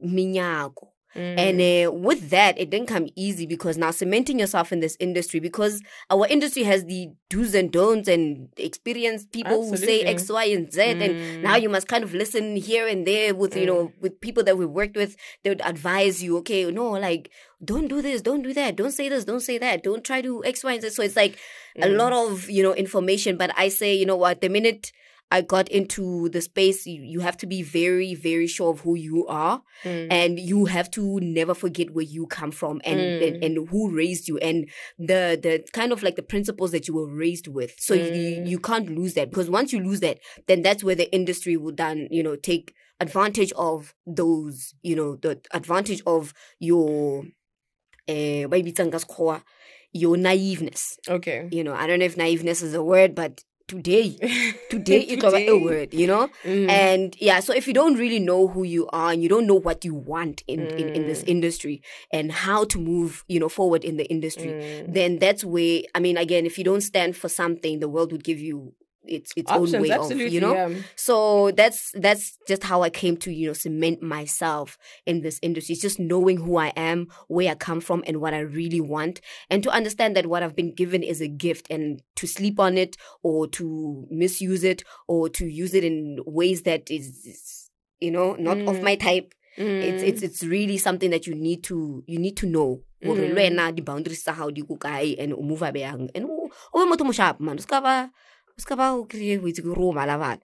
minyako 0.02 0.88
Mm. 1.14 1.38
and 1.38 1.60
uh, 1.88 1.92
with 1.92 2.30
that 2.30 2.58
it 2.58 2.70
didn't 2.70 2.88
come 2.88 3.08
easy 3.14 3.46
because 3.46 3.76
now 3.78 3.90
cementing 3.92 4.38
yourself 4.40 4.72
in 4.72 4.80
this 4.80 4.96
industry 4.98 5.38
because 5.38 5.80
our 6.10 6.26
industry 6.26 6.64
has 6.64 6.84
the 6.86 7.10
do's 7.30 7.54
and 7.54 7.70
don'ts 7.70 8.08
and 8.08 8.48
experienced 8.56 9.30
people 9.32 9.58
who 9.68 9.76
say 9.76 10.02
x 10.02 10.28
y 10.28 10.44
and 10.46 10.72
z. 10.72 10.82
And 10.82 11.00
Mm. 11.14 11.42
now 11.42 11.56
you 11.56 11.68
must 11.68 11.86
kind 11.88 12.02
of 12.04 12.14
listen 12.14 12.56
here 12.56 12.86
and 12.88 13.06
there 13.06 13.34
with 13.34 13.56
you 13.56 13.66
know 13.66 13.92
with 14.00 14.20
people 14.20 14.42
that 14.44 14.58
we've 14.58 14.68
worked 14.68 14.96
with. 14.96 15.16
They 15.42 15.50
would 15.50 15.62
advise 15.64 16.22
you 16.22 16.36
okay 16.38 16.70
no 16.70 16.90
like 16.90 17.30
don't 17.64 17.88
do 17.88 18.02
this 18.02 18.20
don't 18.20 18.42
do 18.42 18.52
that 18.54 18.74
don't 18.76 18.92
say 18.92 19.08
this 19.08 19.24
don't 19.24 19.40
say 19.40 19.56
that 19.58 19.82
don't 19.82 20.04
try 20.04 20.20
to 20.22 20.44
x 20.44 20.64
y 20.64 20.72
and 20.74 20.82
z. 20.82 20.90
So 20.90 21.02
it's 21.02 21.16
like 21.16 21.38
a 21.80 21.86
Mm. 21.86 21.96
lot 21.96 22.12
of 22.12 22.50
you 22.50 22.62
know 22.62 22.74
information. 22.74 23.36
But 23.36 23.50
i 23.56 23.68
say 23.68 23.94
you 23.94 24.06
know 24.06 24.16
what? 24.16 24.40
The 24.40 24.48
minute 24.48 24.92
i 25.30 25.40
got 25.40 25.68
into 25.68 26.28
the 26.28 26.40
space 26.40 26.86
you, 26.86 27.02
you 27.02 27.20
have 27.20 27.36
to 27.36 27.46
be 27.46 27.62
very 27.62 28.14
very 28.14 28.46
sure 28.46 28.70
of 28.70 28.80
who 28.80 28.94
you 28.94 29.26
are 29.26 29.62
Mm. 29.84 30.06
and 30.10 30.38
you 30.38 30.64
have 30.66 30.90
to 30.92 31.18
never 31.20 31.54
forget 31.54 31.90
where 31.90 32.04
you 32.04 32.26
come 32.26 32.50
from 32.50 32.80
and, 32.84 33.00
Mm. 33.00 33.26
and 33.26 33.44
and 33.44 33.68
who 33.68 33.90
raised 33.90 34.28
you 34.28 34.38
and 34.38 34.68
the 34.98 35.38
the 35.42 35.64
kind 35.72 35.92
of 35.92 36.02
like 36.02 36.16
the 36.16 36.22
principles 36.22 36.70
that 36.70 36.86
you 36.88 36.94
were 36.94 37.06
raised 37.06 37.48
with 37.48 37.74
so 37.78 37.94
you, 37.94 38.10
Mm. 38.10 38.48
you 38.48 38.58
can't 38.58 38.88
lose 38.90 39.14
that 39.14 39.30
because 39.30 39.50
once 39.50 39.72
you 39.72 39.80
lose 39.80 40.00
that 40.00 40.18
then 40.46 40.62
that's 40.62 40.82
where 40.84 40.94
the 40.94 41.12
industry 41.14 41.56
will 41.56 41.74
then 41.74 42.08
you 42.10 42.22
know 42.22 42.36
take 42.36 42.74
advantage 43.00 43.52
of 43.56 43.94
those 44.06 44.74
you 44.82 44.94
know 44.94 45.16
the 45.16 45.40
advantage 45.52 46.02
of 46.06 46.32
your 46.60 47.24
uh 48.08 48.46
your 49.96 50.16
naiveness 50.16 50.98
okay. 51.08 51.48
you 51.52 51.62
know 51.64 51.74
i 51.74 51.86
don't 51.86 51.98
know 52.00 52.04
if 52.04 52.16
naiveness 52.16 52.62
is 52.62 52.74
a 52.74 52.82
word 52.82 53.14
but 53.14 53.42
today 53.66 54.16
today 54.70 55.00
it 55.00 55.22
was 55.22 55.32
Today. 55.32 55.48
a 55.48 55.56
word 55.58 55.94
you 55.94 56.06
know 56.06 56.28
Mm. 56.44 56.68
and 56.70 57.16
yeah 57.20 57.40
so 57.40 57.52
if 57.54 57.66
you 57.66 57.72
don't 57.72 57.96
really 57.96 58.18
know 58.18 58.46
who 58.48 58.62
you 58.62 58.86
are 58.92 59.12
and 59.12 59.22
you 59.22 59.28
don't 59.28 59.46
know 59.46 59.54
what 59.54 59.84
you 59.84 59.94
want 59.94 60.42
in, 60.46 60.68
in, 60.76 60.88
in 60.90 61.06
this 61.06 61.22
Mm. 61.24 61.28
industry 61.28 61.82
and 62.12 62.30
how 62.32 62.64
to 62.64 62.78
move 62.78 63.24
you 63.28 63.40
know 63.40 63.48
forward 63.48 63.82
in 63.84 63.96
the 63.96 64.04
industry 64.10 64.50
Mm. 64.52 64.92
then 64.92 65.18
that's 65.18 65.44
where 65.44 65.80
i 65.94 66.00
mean 66.00 66.16
again 66.16 66.44
if 66.46 66.58
you 66.58 66.64
don't 66.64 66.82
stand 66.82 67.16
for 67.16 67.28
something 67.28 67.80
the 67.80 67.88
world 67.88 68.12
would 68.12 68.24
give 68.24 68.38
you 68.38 68.74
its 69.06 69.32
its 69.36 69.50
own 69.50 69.70
way 69.80 69.90
of 69.90 70.10
you 70.16 70.40
know 70.40 70.54
yeah. 70.54 70.68
so 70.96 71.50
that's 71.52 71.90
that's 71.94 72.38
just 72.48 72.62
how 72.64 72.82
I 72.82 72.90
came 72.90 73.16
to 73.18 73.32
you 73.32 73.46
know 73.48 73.52
cement 73.52 74.02
myself 74.02 74.78
in 75.06 75.20
this 75.22 75.38
industry. 75.42 75.72
It's 75.74 75.82
just 75.82 75.98
knowing 75.98 76.38
who 76.38 76.56
I 76.56 76.68
am, 76.76 77.08
where 77.28 77.50
I 77.50 77.54
come 77.54 77.80
from, 77.80 78.02
and 78.06 78.20
what 78.20 78.34
I 78.34 78.40
really 78.40 78.80
want, 78.80 79.20
and 79.50 79.62
to 79.62 79.70
understand 79.70 80.16
that 80.16 80.26
what 80.26 80.42
I've 80.42 80.56
been 80.56 80.74
given 80.74 81.02
is 81.02 81.20
a 81.20 81.28
gift, 81.28 81.66
and 81.70 82.00
to 82.16 82.26
sleep 82.26 82.58
on 82.60 82.78
it 82.78 82.96
or 83.22 83.46
to 83.48 84.06
misuse 84.10 84.64
it 84.64 84.84
or 85.08 85.28
to 85.30 85.46
use 85.46 85.74
it 85.74 85.84
in 85.84 86.18
ways 86.26 86.62
that 86.62 86.90
is, 86.90 87.70
you 88.00 88.10
know 88.10 88.34
not 88.38 88.58
of 88.58 88.76
Mm. 88.76 88.82
my 88.82 88.96
type. 88.96 89.34
It's 89.56 90.02
Mm. 90.02 90.08
it's 90.08 90.22
it's 90.22 90.42
really 90.42 90.78
something 90.78 91.10
that 91.10 91.26
you 91.28 91.34
need 91.34 91.62
to 91.64 92.02
you 92.06 92.18
need 92.18 92.36
to 92.38 92.46
know. 92.46 92.82
Mm. 93.04 93.16
le 93.20 93.34
wena 93.36 93.68
di-boundaries 93.74 94.22
tsa 94.24 94.32
hao 94.32 94.50
di 94.50 94.62
ko 94.62 94.76
kae 94.76 95.14
and 95.20 95.34
o 95.34 95.42
move 95.42 95.60
bjang 95.60 96.08
and 96.14 96.24
o 96.24 96.48
o 96.72 96.78
be 96.80 96.88
motho 96.90 97.04
mo 97.04 97.12
man 97.38 97.58
o 97.58 97.60
ska 97.60 97.76
ba 97.80 97.82
ba 97.84 98.10
o 98.58 99.04
kry-e 99.06 99.38
o 99.38 99.48
itse 99.48 99.62
ke 99.62 99.66
ro 99.76 99.88
o 99.90 99.92
mala 99.92 100.38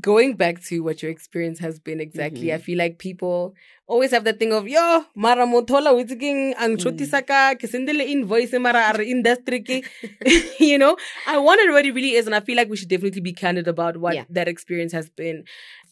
going 0.00 0.32
back 0.34 0.62
to 0.64 0.80
what 0.82 1.02
your 1.02 1.10
experience 1.12 1.58
has 1.58 1.78
been 1.78 2.00
exactly, 2.00 2.48
Mm-hmm. 2.48 2.54
I 2.54 2.58
feel 2.58 2.78
like 2.78 2.98
people 2.98 3.54
always 3.86 4.12
have 4.12 4.24
that 4.24 4.38
thing 4.38 4.50
of 4.52 4.66
yo, 4.66 5.04
mara 5.14 5.44
motola 5.46 5.94
witking 5.94 6.54
ang 6.56 6.76
Mm. 6.76 6.80
chotisa 6.80 7.20
ka 7.26 7.54
ke 7.54 7.68
sendele 7.68 8.00
invoice 8.08 8.56
mara 8.58 8.80
are 8.94 9.02
industry 9.02 9.84
you 10.58 10.78
know. 10.78 10.96
I 11.26 11.36
wonder 11.36 11.70
what 11.72 11.84
it 11.84 11.92
really 11.92 12.14
is, 12.16 12.24
and 12.26 12.34
I 12.34 12.40
feel 12.40 12.56
like 12.56 12.70
we 12.70 12.78
should 12.78 12.88
definitely 12.88 13.20
be 13.20 13.34
candid 13.34 13.68
about 13.68 13.98
what 13.98 14.14
Yeah. 14.14 14.24
that 14.30 14.48
experience 14.48 14.92
has 14.92 15.10
been 15.10 15.44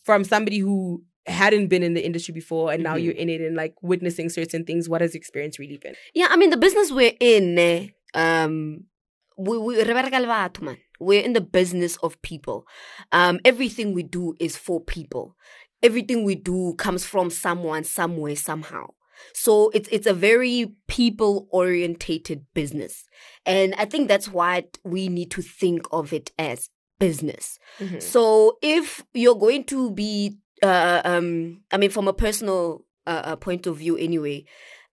from 0.05 0.25
somebody 0.25 0.59
who 0.59 1.03
hadn't 1.27 1.69
been 1.69 1.83
in 1.83 1.93
the 1.93 2.01
industry 2.05 2.33
before 2.33 2.73
and 2.73 2.83
now 2.83 2.97
Mhm. 2.97 3.03
you're 3.05 3.21
in 3.21 3.29
it 3.29 3.41
and 3.43 3.55
like 3.55 3.75
witnessing 3.83 4.31
certain 4.31 4.65
things. 4.65 4.89
What 4.89 5.03
has 5.03 5.13
your 5.13 5.21
experience 5.21 5.59
really 5.61 5.77
been? 5.77 5.95
Yeah, 6.15 6.29
I 6.31 6.37
mean 6.41 6.49
the 6.49 6.57
business 6.57 6.91
we're 6.91 7.13
in, 7.21 7.59
eh, 7.59 7.89
um, 8.15 8.85
we 9.37 9.59
we 9.59 9.77
re 9.83 9.95
bereka 9.95 10.21
le 10.21 10.27
batho, 10.27 10.63
man. 10.63 10.77
We're 11.01 11.23
in 11.23 11.33
the 11.33 11.41
business 11.41 11.97
of 11.99 12.21
people. 12.23 12.67
Um, 13.11 13.41
everything 13.45 13.93
we 13.93 14.03
do 14.05 14.35
is 14.39 14.57
for 14.57 14.81
people. 14.81 15.37
Everything 15.83 16.25
we 16.25 16.37
do 16.37 16.75
comes 16.75 17.05
from 17.05 17.29
someone, 17.31 17.83
somewhere, 17.85 18.37
somehow. 18.37 18.87
So 19.35 19.71
it's 19.71 19.89
it's 19.91 20.07
a 20.07 20.15
very 20.15 20.75
people 20.89 21.49
orientated 21.51 22.45
business, 22.55 23.05
and 23.47 23.75
I 23.79 23.85
think 23.85 24.09
that's 24.09 24.29
what 24.29 24.79
we 24.85 25.09
need 25.09 25.31
to 25.33 25.43
think 25.43 25.87
of 25.93 26.13
it 26.13 26.33
as 26.39 26.71
business. 26.99 27.59
So 28.01 28.59
if 28.63 29.05
you're 29.13 29.35
going 29.39 29.65
to 29.65 29.91
be, 29.91 30.39
uh, 30.63 31.03
um, 31.05 31.63
I 31.73 31.77
mean, 31.77 31.91
from 31.91 32.07
a 32.09 32.13
personal 32.13 32.85
uh, 33.07 33.23
uh, 33.25 33.37
point 33.37 33.67
of 33.67 33.79
view, 33.79 33.97
anyway, 33.97 34.45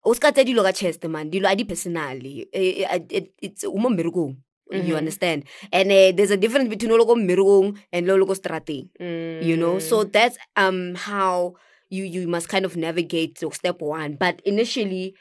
tsa 0.04 0.44
dilo 0.44 0.64
ka 0.64 0.72
chest 0.72 1.04
man 1.06 1.30
dilo 1.30 1.48
a 1.50 1.56
di 1.56 1.64
personally 1.66 2.48
it, 2.54 3.34
it's 3.42 3.64
umo 3.64 3.90
mmerekong 3.90 4.38
you 4.72 4.94
Mhm. 4.94 4.98
understand 5.02 5.44
and 5.74 5.90
uh, 5.92 6.12
there's 6.14 6.30
a 6.32 6.38
difference 6.38 6.70
between 6.70 6.94
lo 6.94 7.06
ko 7.06 7.16
mmerekong 7.16 7.74
and 7.92 8.06
lo 8.08 8.16
lo 8.18 8.26
ko 8.30 8.34
strateng 8.38 8.86
you 9.42 9.58
know 9.58 9.80
so 9.80 10.04
Mm. 10.06 10.12
that's 10.14 10.38
um 10.56 10.94
how 10.96 11.56
you 11.90 12.06
you 12.06 12.28
must 12.30 12.48
kind 12.50 12.66
of 12.66 12.78
navigate 12.78 13.34
to 13.42 13.50
step 13.52 13.82
one 13.82 14.14
but 14.16 14.42
initially 14.46 15.16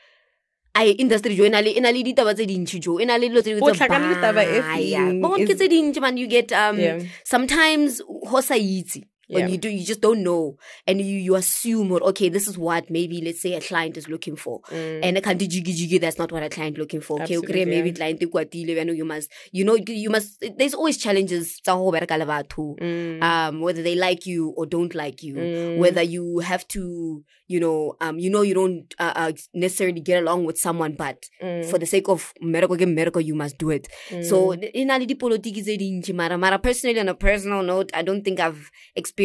I 0.76 0.94
industry 1.00 1.34
jo 1.34 1.42
ena 1.48 1.58
le 1.64 1.72
ena 1.74 1.90
le 1.90 2.04
ditaba 2.04 2.36
tse 2.36 2.44
dintsi 2.46 2.78
jo 2.78 3.00
ena 3.00 3.16
le 3.18 3.32
dilo 3.32 3.40
tse 3.42 3.56
Go 3.58 3.72
tlhakane 3.72 4.12
le 4.12 4.16
taba 4.20 4.44
e 4.44 4.60
feng? 4.62 5.18
Bon, 5.24 5.40
ke 5.40 5.56
tse 5.56 5.66
dintsi 5.66 5.98
man 5.98 6.14
you 6.20 6.28
get 6.28 6.52
um 6.52 6.76
Yeah. 6.78 7.00
sometimes 7.24 7.98
ho 8.04 8.38
sa 8.44 8.54
itse 8.54 9.00
when 9.28 9.44
Yeah. 9.44 9.52
you 9.52 9.58
do 9.58 9.68
you 9.68 9.84
just 9.84 10.00
don't 10.00 10.22
know 10.22 10.56
and 10.86 11.00
you 11.00 11.16
you 11.28 11.34
assume 11.34 11.92
or 11.92 12.02
okay 12.10 12.28
this 12.28 12.48
is 12.48 12.56
what 12.58 12.90
maybe 12.90 13.20
let's 13.20 13.40
say 13.40 13.54
a 13.54 13.60
client 13.60 13.96
is 13.96 14.08
looking 14.08 14.36
for 14.36 14.60
Mm. 14.70 15.00
and 15.04 15.18
a 15.18 15.20
can't 15.20 15.40
jiggy 15.40 15.72
jiggy 15.72 15.98
that's 15.98 16.18
not 16.18 16.32
what 16.32 16.42
a 16.42 16.48
client 16.48 16.78
looking 16.78 17.00
for 17.00 17.14
okay 17.22 17.34
Absolutely, 17.34 17.62
okay 17.62 17.64
maybe 17.64 17.92
client 17.92 18.22
you 18.22 18.84
know 18.84 18.92
you 18.92 19.04
must 19.04 19.30
you 19.52 19.64
know 19.64 19.76
you 19.86 20.10
must 20.10 20.42
there's 20.56 20.74
always 20.74 20.96
challenges 20.96 21.60
tsa 21.62 21.72
ho 21.72 21.92
bereka 21.92 22.18
le 22.18 22.28
Mm. 22.28 23.22
um 23.22 23.60
whether 23.60 23.82
they 23.82 23.94
like 23.94 24.26
you 24.26 24.50
or 24.56 24.66
don't 24.66 24.94
like 24.94 25.22
you 25.22 25.34
Mm. 25.34 25.76
whether 25.78 26.02
you 26.02 26.38
have 26.38 26.66
to 26.68 27.22
you 27.48 27.60
know 27.60 27.96
um 28.00 28.18
you 28.18 28.30
know 28.30 28.42
you 28.42 28.54
don't 28.54 28.94
uh, 28.98 29.12
uh, 29.16 29.32
necessarily 29.54 30.00
get 30.00 30.22
along 30.22 30.44
with 30.44 30.58
someone 30.58 30.92
but 30.92 31.28
Mm. 31.42 31.64
for 31.70 31.78
the 31.78 31.86
sake 31.86 32.08
of 32.08 32.32
mmereko 32.42 32.76
ke 32.76 32.86
mmereko 32.86 33.20
you 33.24 33.34
must 33.34 33.58
do 33.58 33.70
it 33.70 33.88
so 34.22 34.52
in 34.52 34.88
na 34.88 34.96
le 34.98 35.06
dipolotiki 35.06 35.62
tse 35.62 35.76
dintsi 35.76 36.12
mara 36.14 36.38
mara 36.38 36.58
personally 36.58 37.00
on 37.00 37.08
a 37.08 37.14
personal 37.14 37.62
note 37.62 37.90
i 37.94 38.02
don't 38.02 38.24
think 38.24 38.40
i've 38.40 38.70
experienced 38.94 39.17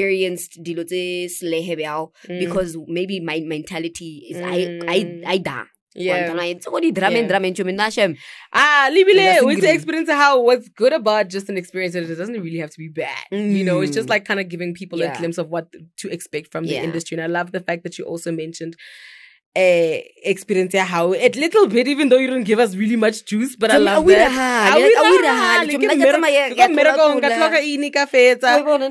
dilo 0.68 0.84
tse 0.92 1.30
slehe 1.38 1.76
bjao 1.82 2.02
Mm. 2.30 2.40
because 2.40 2.78
maybe 2.88 3.20
my 3.20 3.40
mentality 3.56 4.12
is 4.30 4.38
i 4.38 4.60
i 4.96 5.00
i 5.36 5.38
da 5.50 5.60
Yeah. 5.96 6.44
it's 6.52 6.66
all 6.70 6.82
the 6.82 6.92
drama 6.92 7.18
and 7.18 7.26
Yeah. 7.26 7.28
drama 7.32 7.48
and 7.50 7.56
chumi 7.58 7.74
nashem 7.80 8.12
Ah, 8.62 8.90
libile, 8.96 9.46
with 9.50 9.60
the 9.66 9.72
experience 9.78 10.10
of 10.14 10.16
how 10.24 10.32
what's 10.48 10.68
good 10.82 10.94
about 11.00 11.30
just 11.36 11.50
an 11.54 11.58
experience 11.62 11.94
is 12.00 12.10
it 12.10 12.16
doesn't 12.22 12.42
really 12.48 12.58
have 12.64 12.72
to 12.76 12.80
be 12.86 12.90
bad. 13.04 13.24
You 13.58 13.64
know, 13.68 13.78
it's 13.84 13.94
just 13.98 14.08
Mm. 14.08 14.14
like 14.16 14.26
kind 14.30 14.40
of 14.44 14.48
giving 14.54 14.74
people 14.80 15.00
Yeah. 15.00 15.14
a 15.14 15.18
glimpse 15.20 15.38
of 15.44 15.48
what 15.56 15.68
to 16.02 16.08
expect 16.18 16.48
from 16.52 16.64
the 16.70 16.74
Yeah. 16.78 16.84
industry. 16.88 17.14
And 17.18 17.24
I 17.28 17.30
love 17.40 17.52
the 17.58 17.64
fact 17.68 17.84
that 17.86 18.00
you 18.00 18.06
also 18.06 18.32
mentioned 18.44 18.74
uh 19.56 19.98
experience 20.24 20.74
how 20.76 21.14
a 21.14 21.30
little 21.30 21.68
bit, 21.68 21.88
even 21.88 22.10
though 22.10 22.18
you 22.18 22.28
don't 22.28 22.44
give 22.44 22.60
us 22.60 22.76
really 22.76 22.96
much 22.96 23.26
juice, 23.26 23.56
but 23.56 23.70
I 23.72 23.78
love 23.78 24.06
that. 24.08 24.32
hali, 24.32 24.82
Awira 24.82 25.02
awira 25.04 25.30
hali, 25.30 25.74
hali, 25.74 25.78
ke 25.78 25.80
ke 25.80 25.84
mna 25.84 25.94
ke 25.94 25.98
mmero- 26.00 26.14
tsamaya 26.14 26.50
ke 26.50 26.56
ke 26.56 26.68
mmerekong, 26.74 27.22
ka 27.22 27.30
tlola-tlola. 27.30 27.38
tlhoka 27.38 27.60
ini 27.62 27.94
ka 27.94 28.06
fetsa. 28.06 28.52
Wa 28.58 28.64
bona? 28.66 28.90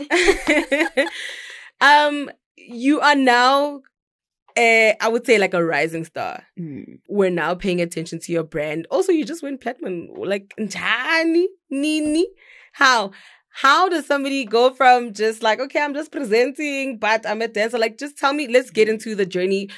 um, 1.80 2.30
you 2.56 3.00
are 3.00 3.16
now, 3.16 3.80
uh, 4.56 4.92
I 5.00 5.08
would 5.08 5.26
say, 5.26 5.38
like 5.38 5.54
a 5.54 5.64
rising 5.64 6.04
star. 6.04 6.44
Mm. 6.58 7.00
We're 7.08 7.30
now 7.30 7.54
paying 7.54 7.80
attention 7.80 8.20
to 8.20 8.32
your 8.32 8.44
brand. 8.44 8.86
Also, 8.90 9.10
you 9.10 9.24
just 9.24 9.42
went 9.42 9.60
platinum. 9.60 10.08
Like, 10.14 10.54
njani, 10.60 11.46
nini, 11.70 12.28
how? 12.72 13.10
How 13.54 13.88
does 13.88 14.06
somebody 14.06 14.44
go 14.44 14.72
from 14.72 15.12
just 15.12 15.42
like, 15.42 15.60
okay, 15.60 15.82
I'm 15.82 15.92
just 15.92 16.10
presenting, 16.12 16.98
but 16.98 17.26
I'm 17.26 17.42
a 17.42 17.48
dancer? 17.48 17.78
Like, 17.78 17.98
just 17.98 18.16
tell 18.16 18.32
me, 18.32 18.46
let's 18.48 18.70
get 18.70 18.88
into 18.88 19.14
the 19.14 19.26
journey 19.26 19.68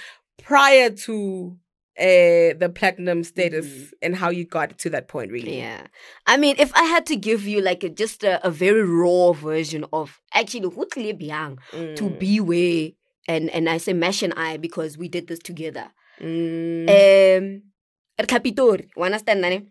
prior 0.44 0.90
to 0.90 1.56
uh, 1.96 2.50
the 2.58 2.72
platinum 2.74 3.22
status 3.22 3.66
Mhm. 3.66 3.90
and 4.02 4.16
how 4.16 4.28
you 4.28 4.44
got 4.44 4.76
to 4.78 4.90
that 4.90 5.06
point, 5.06 5.30
really. 5.30 5.58
Yeah. 5.58 5.86
I 6.26 6.36
mean, 6.36 6.56
if 6.58 6.72
I 6.74 6.82
had 6.84 7.06
to 7.06 7.16
give 7.16 7.46
you 7.46 7.60
like 7.60 7.84
a, 7.84 7.88
just 7.88 8.24
a, 8.24 8.44
a 8.44 8.50
very 8.50 8.82
raw 8.82 9.30
version 9.32 9.84
of 9.92 10.20
actually 10.32 10.68
who 10.74 10.86
bjang 10.86 11.58
to 11.96 12.04
Mm. 12.04 12.18
be 12.18 12.40
where, 12.40 12.90
and, 13.28 13.48
and 13.50 13.68
I 13.68 13.78
say 13.78 13.92
Mesh 13.92 14.22
and 14.24 14.34
I 14.36 14.56
because 14.56 14.98
we 14.98 15.08
did 15.08 15.28
this 15.28 15.38
together. 15.38 15.92
Mm. 16.20 16.88
Um, 16.90 17.62
at 18.18 18.26
Capitori, 18.28 18.88
you 18.96 19.02
understand, 19.04 19.40
Nani? 19.40 19.66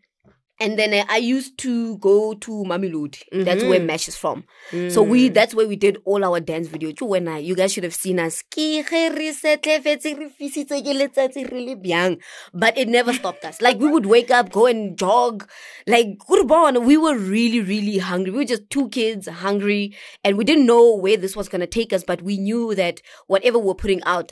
And 0.60 0.78
then 0.78 0.94
uh, 0.94 1.04
I 1.10 1.18
used 1.18 1.58
to 1.60 1.98
go 1.98 2.36
to 2.36 2.52
Mamelodi. 2.52 3.20
That's 3.32 3.64
where 3.64 3.80
Mhm. 3.80 3.86
Mesh 3.88 4.08
is 4.08 4.16
from. 4.16 4.44
So 4.90 5.02
we 5.02 5.30
Mm. 5.30 5.34
that's 5.34 5.54
where 5.56 5.68
we 5.68 5.76
did 5.76 5.98
all 6.06 6.24
our 6.24 6.40
dance 6.40 6.68
videos. 6.68 7.02
You 7.02 7.08
when 7.08 7.28
I 7.28 7.40
you 7.40 7.56
guys 7.56 7.74
should 7.74 7.84
have 7.84 7.96
seen 7.96 8.20
us. 8.20 8.44
Ke 8.44 8.86
ge 8.86 9.10
re 9.18 9.32
setlefetse, 9.34 10.18
re 10.18 10.30
fisitse 10.40 10.80
ke 10.82 10.94
letsatsi 10.96 11.52
re 11.52 11.66
le 11.66 11.76
bjang. 11.76 12.20
But 12.54 12.78
it 12.78 12.88
never 12.88 13.14
stopped 13.14 13.44
us. 13.46 13.62
Like 13.62 13.80
we 13.80 13.88
would 13.90 14.06
wake 14.06 14.32
up, 14.32 14.52
go 14.52 14.66
and 14.68 14.98
jog. 14.98 15.48
Like. 15.88 16.18
We 16.30 16.98
were 16.98 17.18
really, 17.18 17.62
really 17.62 17.98
hungry. 17.98 18.32
We 18.32 18.38
were 18.40 18.46
just 18.46 18.70
two 18.70 18.90
kids 18.90 19.28
hungry 19.28 19.96
and 20.24 20.38
we 20.38 20.44
didn't 20.44 20.66
know 20.66 20.96
where 20.96 21.18
this 21.18 21.36
was 21.36 21.50
gonna 21.50 21.68
take 21.68 21.92
us, 21.94 22.04
but 22.04 22.22
we 22.22 22.38
knew 22.38 22.76
that 22.76 23.02
whatever 23.28 23.58
we're 23.60 23.74
putting 23.74 24.02
out, 24.04 24.32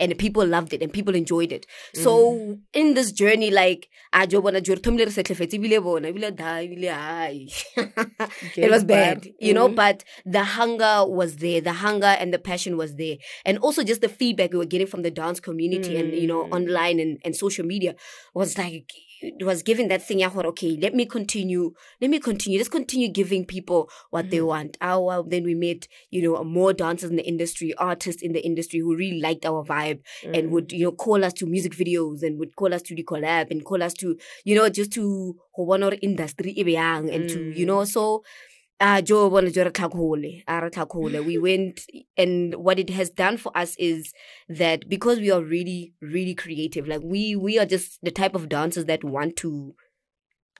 bona 0.00 0.14
jo, 0.14 0.20
we 0.20 0.40
are 0.40 0.46
not 0.46 0.46
Eitzama. 0.46 0.46
and 0.46 0.46
people 0.46 0.46
loved 0.46 0.72
it 0.72 0.82
and 0.82 0.92
people 0.92 1.14
enjoyed 1.14 1.52
it. 1.52 1.66
So 1.94 2.58
in 2.72 2.94
this 2.94 3.12
journey, 3.12 3.50
like 3.50 3.88
a 4.12 4.26
jo 4.26 4.40
bona 4.40 4.60
jo 4.60 4.74
re 4.74 4.80
thomile 4.80 5.06
re 5.06 5.12
setlefetse 5.12 5.58
ebile 5.58 5.82
bona 5.82 6.08
ebile 6.12 6.34
da 6.36 6.58
ebile 6.60 6.90
hai. 6.92 7.48
it 8.56 8.70
was 8.70 8.84
bad, 8.84 9.28
you 9.38 9.52
know, 9.54 9.68
Mhm. 9.68 9.74
but 9.76 10.04
the 10.26 10.42
hunger 10.44 11.04
was 11.06 11.36
there, 11.36 11.60
the 11.60 11.72
hunger 11.72 12.16
and 12.18 12.32
the 12.32 12.38
passion 12.38 12.76
was 12.76 12.96
there. 12.96 13.16
And 13.44 13.58
also 13.58 13.82
just 13.82 14.00
the 14.00 14.08
feedback 14.08 14.52
we 14.52 14.58
were 14.58 14.66
getting 14.66 14.86
from 14.86 15.02
the 15.02 15.10
dance 15.10 15.40
community 15.40 15.96
and 15.96 16.12
you 16.12 16.26
know, 16.26 16.44
Mm. 16.44 16.52
online 16.52 17.00
and, 17.00 17.18
and 17.24 17.36
social 17.36 17.64
media 17.66 17.94
was 18.34 18.58
like 18.58 18.92
was 19.40 19.62
giving 19.62 19.88
that 19.88 20.02
thing, 20.02 20.22
I 20.22 20.28
thought, 20.28 20.46
okay, 20.46 20.76
let 20.80 20.94
me 20.94 21.06
continue, 21.06 21.72
let 22.00 22.10
me 22.10 22.18
continue, 22.18 22.58
let's 22.58 22.68
continue 22.68 23.08
giving 23.08 23.44
people 23.44 23.90
what 24.10 24.30
they 24.30 24.38
Mhm. 24.38 24.46
want. 24.46 24.76
Our 24.80 25.22
then 25.26 25.44
we 25.44 25.54
met, 25.54 25.88
you 26.10 26.22
know, 26.22 26.42
more 26.44 26.72
dancers 26.72 27.10
in 27.10 27.16
the 27.16 27.26
industry, 27.26 27.74
artists 27.74 28.22
in 28.22 28.32
the 28.32 28.44
industry 28.44 28.80
who 28.80 28.94
really 28.96 29.20
liked 29.20 29.44
our 29.46 29.64
vibe 29.64 30.00
Mm. 30.24 30.38
and 30.38 30.50
would, 30.50 30.72
you 30.72 30.84
know, 30.84 30.92
call 30.92 31.24
us 31.24 31.32
to 31.34 31.46
music 31.46 31.72
videos 31.72 32.22
and 32.22 32.38
would 32.38 32.54
call 32.56 32.74
us 32.74 32.82
to 32.82 32.94
the 32.94 33.04
collab 33.04 33.50
and 33.50 33.64
call 33.64 33.82
us 33.82 33.94
to, 33.94 34.16
you 34.44 34.54
know, 34.54 34.68
just 34.68 34.92
to 34.92 35.36
one 35.54 35.82
or 35.82 35.94
industry 36.02 36.54
and 37.10 37.28
to, 37.28 37.38
you 37.52 37.64
Mm. 37.64 37.66
know, 37.66 37.84
so 37.84 38.22
uh 38.84 39.00
jo 39.00 39.18
bona 39.30 39.50
jo 39.50 39.64
re 39.64 39.70
tlhakole 39.70 40.42
a 40.46 40.60
re 40.60 41.20
we 41.20 41.38
went 41.38 41.86
and 42.18 42.54
what 42.56 42.78
it 42.78 42.90
has 42.90 43.08
done 43.10 43.36
for 43.38 43.50
us 43.56 43.74
is 43.78 44.12
that 44.48 44.88
because 44.88 45.18
we 45.20 45.30
are 45.30 45.42
really 45.42 45.94
really 46.02 46.34
creative 46.34 46.86
like 46.86 47.00
we 47.02 47.34
we 47.34 47.58
are 47.58 47.64
just 47.66 47.98
the 48.02 48.10
type 48.10 48.34
of 48.34 48.48
dancers 48.48 48.84
that 48.84 49.02
want 49.02 49.36
to 49.36 49.74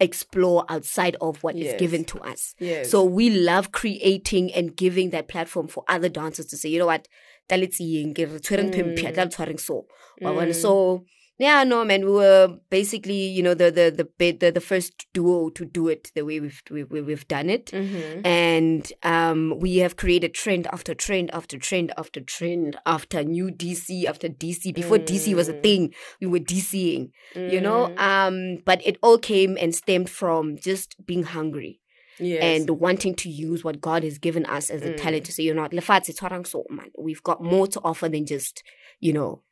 explore 0.01 0.65
outside 0.69 1.17
of 1.21 1.43
what 1.45 1.55
is 1.55 1.67
Yes. 1.67 1.79
given 1.79 2.05
to 2.05 2.19
us 2.21 2.55
Yes. 2.59 2.91
so 2.91 3.05
we 3.05 3.31
love 3.31 3.71
creating 3.73 4.53
and 4.53 4.75
giving 4.77 5.11
that 5.11 5.29
platform 5.29 5.69
for 5.69 5.85
other 5.89 6.09
dancers 6.09 6.47
to 6.47 6.57
say, 6.57 6.69
you 6.69 6.79
know 6.81 6.87
what, 6.87 7.07
tla 7.49 7.59
le 7.59 7.69
tsieng, 7.69 8.13
ke 8.15 8.27
re 8.33 8.41
tshwere 8.41 8.65
ntho 8.71 8.83
mphe, 8.89 9.13
tla 9.15 9.25
le 9.25 9.31
tshwareng 9.31 9.61
so. 9.61 9.87
Mm. 10.21 10.55
So 10.55 11.05
yeah, 11.39 11.65
no 11.65 11.85
man, 11.85 12.05
we 12.05 12.13
were 12.13 12.57
basically, 12.71 13.27
you 13.27 13.43
know, 13.43 13.55
the 13.55 13.71
the 13.71 13.91
the 13.95 14.05
bit- 14.05 14.41
the, 14.41 14.53
the 14.53 14.61
first 14.61 15.07
duo 15.13 15.51
to 15.51 15.65
do 15.65 15.89
it 15.89 16.13
the 16.15 16.25
way 16.25 16.39
we've 16.41 16.63
we, 16.71 16.85
we- 16.85 17.01
we've 17.03 17.27
done 17.29 17.51
it. 17.51 17.67
Mhm. 17.73 18.25
And 18.25 18.93
um, 19.03 19.59
we 19.59 19.79
have 19.79 19.97
created 19.97 20.35
trend 20.35 20.67
after 20.73 20.95
trend 20.95 21.31
after 21.33 21.59
trend 21.59 21.93
after 21.97 22.21
trend 22.21 22.77
after 22.87 23.25
new 23.25 23.49
DC 23.51 24.05
after 24.05 24.29
DC. 24.29 24.73
Before 24.75 24.99
DC 24.99 25.35
was 25.35 25.49
a 25.49 25.55
Mm. 25.55 25.63
thing, 25.63 25.95
we 26.21 26.27
were 26.29 26.39
DCing, 26.41 27.11
you 27.35 27.61
know. 27.61 27.89
Mm. 27.89 27.99
Um, 27.99 28.63
but 28.65 28.81
it 28.87 28.97
all 29.03 29.19
came 29.19 29.57
and 29.61 29.75
stemmed 29.75 30.11
from 30.11 30.57
just 30.57 30.95
being 31.05 31.25
hungry 31.25 31.81
yes. 32.19 32.41
and 32.43 32.71
wanting 32.79 33.15
to 33.17 33.29
use 33.29 33.65
what 33.65 33.81
God 33.81 34.05
has 34.05 34.19
given 34.19 34.47
us 34.47 34.71
as 34.71 34.83
a 34.83 34.91
Mm. 34.93 34.97
talent 34.97 35.25
to 35.27 35.33
say, 35.33 35.43
you 35.43 35.55
know, 35.55 35.63
what, 35.63 35.73
lefatshe 35.73 36.71
man. 36.71 36.91
We've 36.99 37.23
got 37.23 37.43
more 37.43 37.67
to 37.67 37.81
offer 37.81 38.09
than 38.09 38.25
just, 38.27 38.63
you 39.01 39.13
know, 39.13 39.43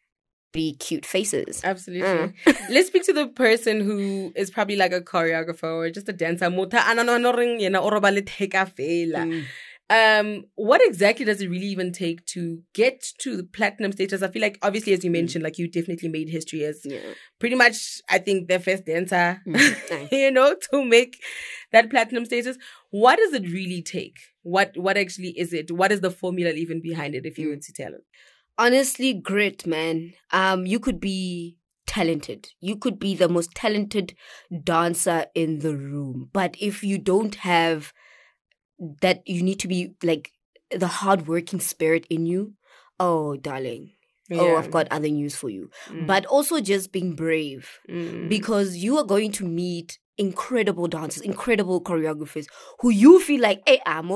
be 0.53 0.75
cute 0.77 1.07
faces. 1.07 1.63
Absolutely. 1.65 2.09
Mm. 2.47 2.69
Let's 2.71 2.89
speak 2.89 3.05
to 3.07 3.13
the 3.13 3.29
person 3.29 3.81
who 3.81 4.33
is 4.37 4.51
probably 4.51 4.77
like 4.77 4.93
a 4.93 5.01
choreographer 5.01 5.65
or 5.75 5.91
just 5.91 6.09
a 6.09 6.13
dancer. 6.13 6.47
Motho 6.47 6.79
a 6.79 6.95
nana 6.95 7.19
no 7.19 7.33
reng 7.33 7.61
yena 7.61 7.79
o 7.81 7.91
roba. 7.91 8.11
Mm. 8.13 9.45
Um, 9.91 10.45
what 10.55 10.81
exactly 10.83 11.27
does 11.27 11.43
it 11.43 11.51
really 11.51 11.67
even 11.67 11.93
take 11.93 12.25
to 12.27 12.61
get 12.73 13.05
to 13.19 13.37
the 13.37 13.45
platinum 13.45 13.93
status? 13.93 14.23
I 14.23 14.29
feel 14.29 14.41
like 14.41 14.59
obviously, 14.63 14.95
as 14.95 15.05
you 15.05 15.11
mentioned, 15.11 15.45
like 15.45 15.59
you 15.59 15.69
definitely 15.69 16.09
made 16.09 16.31
history 16.31 16.65
as 16.65 16.81
Yeah. 16.85 17.01
pretty 17.39 17.57
much, 17.57 18.01
I 18.09 18.19
think, 18.19 18.49
the 18.49 18.59
first 18.59 18.87
dancer, 18.87 19.43
Mm. 19.47 20.09
you 20.13 20.31
know, 20.31 20.57
to 20.71 20.85
make 20.85 21.19
that 21.73 21.91
platinum 21.91 22.25
status. 22.25 22.57
What 22.91 23.17
does 23.17 23.35
it 23.35 23.43
really 23.43 23.83
take? 23.83 24.17
What 24.43 24.73
what 24.77 24.97
actually 24.97 25.39
is 25.39 25.53
it? 25.53 25.71
What 25.71 25.93
is 25.93 26.01
the 26.01 26.11
formula 26.11 26.53
even 26.53 26.81
behind 26.81 27.15
it? 27.15 27.27
If 27.27 27.39
you 27.39 27.49
were 27.51 27.57
to 27.57 27.73
tell 27.73 27.93
it, 27.93 28.05
honestly 28.59 29.13
grit 29.13 29.67
man. 29.67 30.15
Um 30.31 30.67
you 30.67 30.79
could 30.79 31.01
be 31.01 31.57
talented. 31.87 32.49
You 32.61 32.77
could 32.77 32.99
be 32.99 33.15
the 33.15 33.29
most 33.29 33.51
talented 33.55 34.15
dancer 34.65 35.27
in 35.35 35.59
the 35.59 35.77
room. 35.77 36.31
But 36.33 36.57
if 36.61 36.83
you 36.83 36.99
don't 36.99 37.35
have 37.37 37.93
that 39.01 39.27
you 39.27 39.43
need 39.43 39.61
to 39.61 39.69
be 39.69 39.95
like 40.03 40.33
the 40.71 40.87
hardworking 40.87 41.61
spirit 41.61 42.07
in 42.09 42.27
you 42.27 42.55
oh 42.99 43.37
darling. 43.37 43.93
Oh 44.31 44.57
i've 44.57 44.71
got 44.71 44.89
other 44.91 45.09
news 45.09 45.37
for 45.37 45.51
you. 45.51 45.71
Mm. 45.89 46.07
but 46.07 46.25
also 46.27 46.61
just 46.61 46.93
being 46.93 47.15
brave. 47.15 47.69
Mm. 47.89 48.29
because 48.29 48.77
you 48.77 48.97
are 48.97 49.05
going 49.05 49.33
to 49.33 49.45
meet 49.45 49.99
incredible 50.19 50.89
dancers 50.89 51.23
incredible 51.23 51.83
choreographers 51.83 52.47
who 52.81 52.91
you 52.91 53.21
feel 53.21 53.41
like 53.41 53.63
hey 53.67 53.81
i'm 53.87 54.11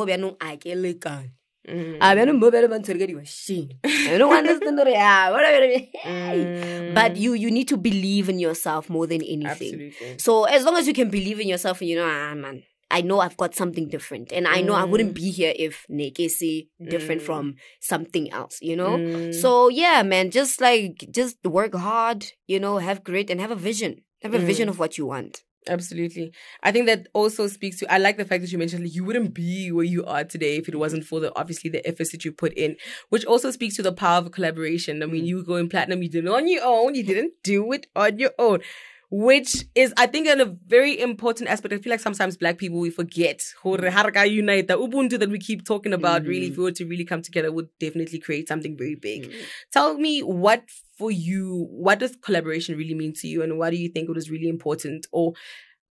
more 1.69 1.99
I 2.01 2.15
can 2.15 2.27
look 2.27 2.29
on 2.29 2.37
Mm. 2.37 2.37
a 2.37 2.37
bjano 2.37 2.39
mo 2.39 2.51
bjale 2.51 2.69
ba 2.69 2.79
ntshwere 2.79 3.07
di-machine. 3.07 3.69
I 3.85 4.19
don't 4.19 4.33
understand 4.33 4.77
gore, 4.79 4.95
ah, 4.97 5.31
what 5.33 5.45
are 5.45 5.65
you- 5.67 5.89
Mm. 6.07 6.95
but 6.95 7.17
you 7.17 7.35
you 7.35 7.51
need 7.51 7.69
to 7.69 7.77
believe 7.77 8.29
in 8.29 8.39
yourself 8.39 8.89
more 8.89 9.07
than 9.07 9.23
anything 9.23 9.93
absolutely. 9.93 10.19
so 10.19 10.45
as 10.45 10.65
long 10.65 10.77
as 10.77 10.87
you 10.87 10.95
can 10.95 11.11
believe 11.11 11.41
in 11.41 11.49
yourself 11.49 11.81
and 11.81 11.91
you 11.91 11.97
know 11.97 12.07
ah 12.07 12.35
man 12.35 12.63
I 12.89 13.03
know 13.03 13.19
I've 13.19 13.35
got 13.37 13.51
something 13.59 13.89
different, 13.91 14.31
and 14.31 14.47
I 14.47 14.63
know 14.63 14.75
I 14.79 14.85
wouldn't 14.87 15.11
be 15.13 15.35
here 15.35 15.51
if 15.59 15.83
Nekesi 15.91 16.69
different 16.79 17.19
Mm. 17.21 17.27
from 17.27 17.45
something 17.83 18.31
else, 18.31 18.63
you 18.63 18.77
know. 18.79 18.95
Mm. 18.95 19.35
So 19.35 19.67
yeah, 19.67 20.07
man, 20.07 20.31
just 20.31 20.61
like 20.63 21.03
just 21.11 21.35
work 21.43 21.75
hard, 21.75 22.31
you 22.47 22.61
know, 22.63 22.79
have 22.79 23.03
grit 23.03 23.27
and 23.29 23.41
have 23.43 23.51
a 23.51 23.59
vision, 23.59 24.07
have 24.23 24.35
a 24.35 24.39
vision 24.39 24.71
Mm. 24.71 24.71
of 24.71 24.79
what 24.79 24.95
you 25.03 25.07
want. 25.11 25.43
Absolutely. 25.69 26.33
I 26.63 26.71
think 26.71 26.87
that 26.87 27.09
also 27.13 27.49
speaks 27.49 27.79
to 27.79 27.93
I 27.93 27.99
like 27.99 28.17
the 28.17 28.25
fact 28.25 28.43
that 28.43 28.53
you 28.53 28.59
mentioned 28.59 28.85
like 28.85 28.95
you 28.95 29.05
wouldn't 29.05 29.35
be 29.35 29.73
where 29.73 29.85
you 29.85 30.05
are 30.05 30.25
today 30.25 30.57
if 30.57 30.69
it 30.69 30.73
mm-hmm. 30.73 30.81
wasn't 30.81 31.05
for 31.05 31.19
the 31.19 31.37
obviously 31.37 31.71
the 31.71 31.87
efforts 31.87 32.13
that 32.13 32.25
you 32.25 32.33
put 32.33 32.53
in, 32.55 32.77
which 33.09 33.25
also 33.25 33.51
speaks 33.51 33.77
to 33.77 33.83
the 33.83 33.93
power 33.93 34.19
of 34.19 34.31
collaboration. 34.31 35.03
I 35.03 35.07
mean, 35.07 35.23
mm-hmm. 35.23 35.27
you 35.27 35.37
were 35.39 35.43
going 35.43 35.69
platinum, 35.69 36.03
you 36.03 36.09
did 36.09 36.25
it 36.25 36.31
on 36.31 36.47
your 36.47 36.65
own, 36.65 36.95
you 36.95 37.03
mm-hmm. 37.03 37.13
didn't 37.13 37.33
do 37.43 37.73
it 37.73 37.87
on 37.97 38.19
your 38.19 38.33
own. 38.39 38.61
Which 39.09 39.65
is, 39.77 39.95
I 39.97 40.07
think, 40.09 40.27
a 40.27 40.57
very 40.67 41.01
important 41.01 41.49
aspect. 41.49 41.73
I 41.73 41.79
feel 41.79 41.93
like 41.93 42.01
sometimes 42.01 42.37
black 42.37 42.59
people 42.59 42.81
we 42.81 42.91
forget. 42.91 43.41
Hore 43.63 43.79
mm. 43.79 43.91
haraka 43.91 44.29
unite, 44.29 44.67
the 44.67 44.77
Ubuntu 44.77 45.19
that 45.21 45.31
we 45.31 45.39
keep 45.39 45.65
talking 45.65 45.93
about. 45.93 46.25
Really, 46.25 46.49
if 46.49 46.55
mm. 46.55 46.59
we 46.59 46.65
were 46.65 46.73
to 46.73 46.87
really 46.87 47.05
come 47.05 47.23
together, 47.23 47.53
would 47.53 47.69
definitely 47.79 48.19
create 48.19 48.49
something 48.49 48.77
very 48.77 48.97
big. 48.97 49.31
Mm. 49.31 49.35
Tell 49.73 49.95
me 49.95 50.23
what 50.23 50.65
for 50.99 51.13
you, 51.13 51.69
what 51.71 52.01
does 52.01 52.17
collaboration 52.17 52.77
really 52.77 52.95
mean 52.95 53.13
to 53.15 53.29
you, 53.29 53.43
and 53.43 53.59
why 53.59 53.71
do 53.71 53.77
you 53.77 53.89
think 53.89 54.09
it 54.09 54.15
was 54.15 54.29
really 54.29 54.49
important, 54.49 55.07
or 55.13 55.35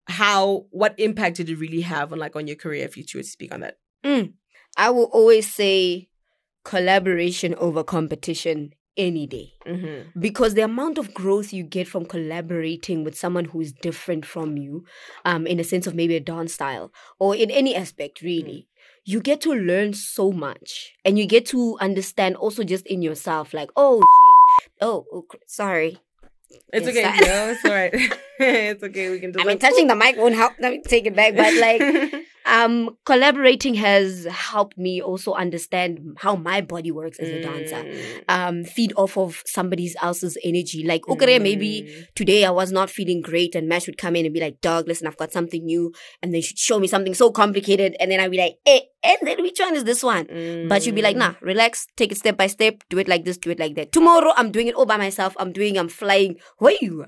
how 0.07 0.65
what 0.71 0.93
impact 0.99 1.37
did 1.37 1.49
it 1.49 1.55
really 1.55 1.81
have 1.81 2.11
on 2.11 2.19
like 2.19 2.35
on 2.35 2.47
your 2.47 2.57
career? 2.57 2.83
If 2.83 2.97
you 2.97 3.03
were 3.15 3.23
to 3.23 3.29
speak 3.29 3.53
on 3.53 3.61
that, 3.61 3.77
I 4.77 4.89
will 4.89 5.09
always 5.13 5.53
say 5.53 6.09
collaboration 6.65 7.55
over 7.55 7.81
competition 7.83 8.73
any 8.97 9.27
day. 9.27 9.53
mm-hmm. 9.65 10.19
because 10.19 10.53
the 10.53 10.61
amount 10.63 10.97
of 10.97 11.13
growth 11.13 11.51
you 11.53 11.63
get 11.63 11.87
from 11.87 12.05
collaborating 12.05 13.03
with 13.03 13.17
someone 13.17 13.45
who 13.45 13.59
is 13.61 13.71
different 13.73 14.25
from 14.25 14.57
you 14.57 14.83
um 15.25 15.45
in 15.47 15.59
a 15.59 15.63
sense 15.63 15.85
of 15.87 15.95
maybe 15.95 16.15
a 16.15 16.19
dance 16.19 16.53
style 16.53 16.91
or 17.19 17.35
in 17.35 17.51
any 17.51 17.75
aspect 17.75 18.21
really 18.21 18.67
you 19.03 19.19
get 19.21 19.41
to 19.41 19.51
learn 19.53 19.93
so 19.93 20.31
much 20.31 20.93
and 21.03 21.19
you 21.19 21.25
get 21.25 21.45
to 21.45 21.77
understand 21.79 22.35
also 22.35 22.63
just 22.63 22.85
in 22.87 23.01
yourself 23.01 23.53
like 23.53 23.69
oh 23.75 24.01
shit. 24.01 24.71
oh, 24.81 25.05
oh 25.11 25.25
sorry 25.45 25.99
it's 26.71 26.87
Yes, 26.87 26.87
okay. 26.87 27.25
No, 27.27 27.49
it's 27.51 27.65
all 27.65 27.71
right. 27.71 27.93
it's 28.39 28.83
okay. 28.83 29.09
We 29.09 29.19
can 29.19 29.31
do 29.31 29.41
i 29.41 29.43
mean 29.43 29.59
touching 29.59 29.87
the 29.87 29.95
mic 29.95 30.15
won't 30.17 30.35
help 30.35 30.53
let 30.59 30.71
me 30.71 30.81
take 30.87 31.05
it 31.05 31.15
back 31.15 31.35
but 31.35 31.53
like 31.55 31.81
um 32.45 32.95
collaborating 33.05 33.73
has 33.75 34.25
helped 34.25 34.77
me 34.77 35.01
also 35.01 35.33
understand 35.33 35.99
how 36.19 36.35
my 36.35 36.61
body 36.61 36.91
works 36.91 37.19
as 37.19 37.29
a 37.29 37.39
dancer 37.39 37.83
Mm. 37.83 38.23
um 38.29 38.63
feed 38.63 38.93
off 38.97 39.17
of 39.17 39.41
somebody 39.45 39.91
else's 40.01 40.37
energy 40.43 40.83
like 40.83 41.07
okay 41.09 41.39
maybe 41.39 41.83
Mm. 41.83 42.07
today 42.15 42.45
I 42.45 42.51
was 42.51 42.71
not 42.71 42.89
feeling 42.89 43.21
great 43.21 43.55
and 43.55 43.67
Mash 43.67 43.87
would 43.87 43.97
come 43.97 44.15
in 44.15 44.25
and 44.25 44.33
be 44.33 44.39
like, 44.39 44.61
dog, 44.61 44.87
listen, 44.87 45.07
I've 45.07 45.17
got 45.17 45.31
something 45.31 45.63
new. 45.65 45.91
And 46.21 46.33
then 46.33 46.41
she'd 46.41 46.57
show 46.57 46.79
me 46.79 46.87
something 46.87 47.13
so 47.13 47.31
complicated. 47.31 47.95
And 47.99 48.11
then 48.11 48.19
I'd 48.19 48.31
be 48.31 48.37
like, 48.37 48.55
eh, 48.65 48.81
and 49.03 49.17
then 49.23 49.41
which 49.41 49.59
one 49.59 49.75
is 49.75 49.83
this 49.83 50.03
one? 50.03 50.25
But 50.69 50.83
she'd 50.83 50.95
be 50.95 51.01
like, 51.01 51.17
nah, 51.17 51.33
relax, 51.41 51.87
take 51.97 52.11
it 52.11 52.17
step 52.17 52.37
by 52.37 52.47
step, 52.47 52.83
do 52.89 52.97
it 52.99 53.07
like 53.07 53.23
this, 53.25 53.37
do 53.37 53.49
it 53.51 53.59
like 53.59 53.75
that. 53.75 53.91
Tomorrow 53.91 54.31
I'm 54.35 54.51
doing 54.51 54.67
it 54.67 54.75
all 54.75 54.85
by 54.85 54.97
myself. 54.97 55.35
I'm 55.39 55.51
doing, 55.51 55.77
I'm 55.77 55.89
flying. 55.89 56.37
Where 56.57 56.75
you? 56.81 57.05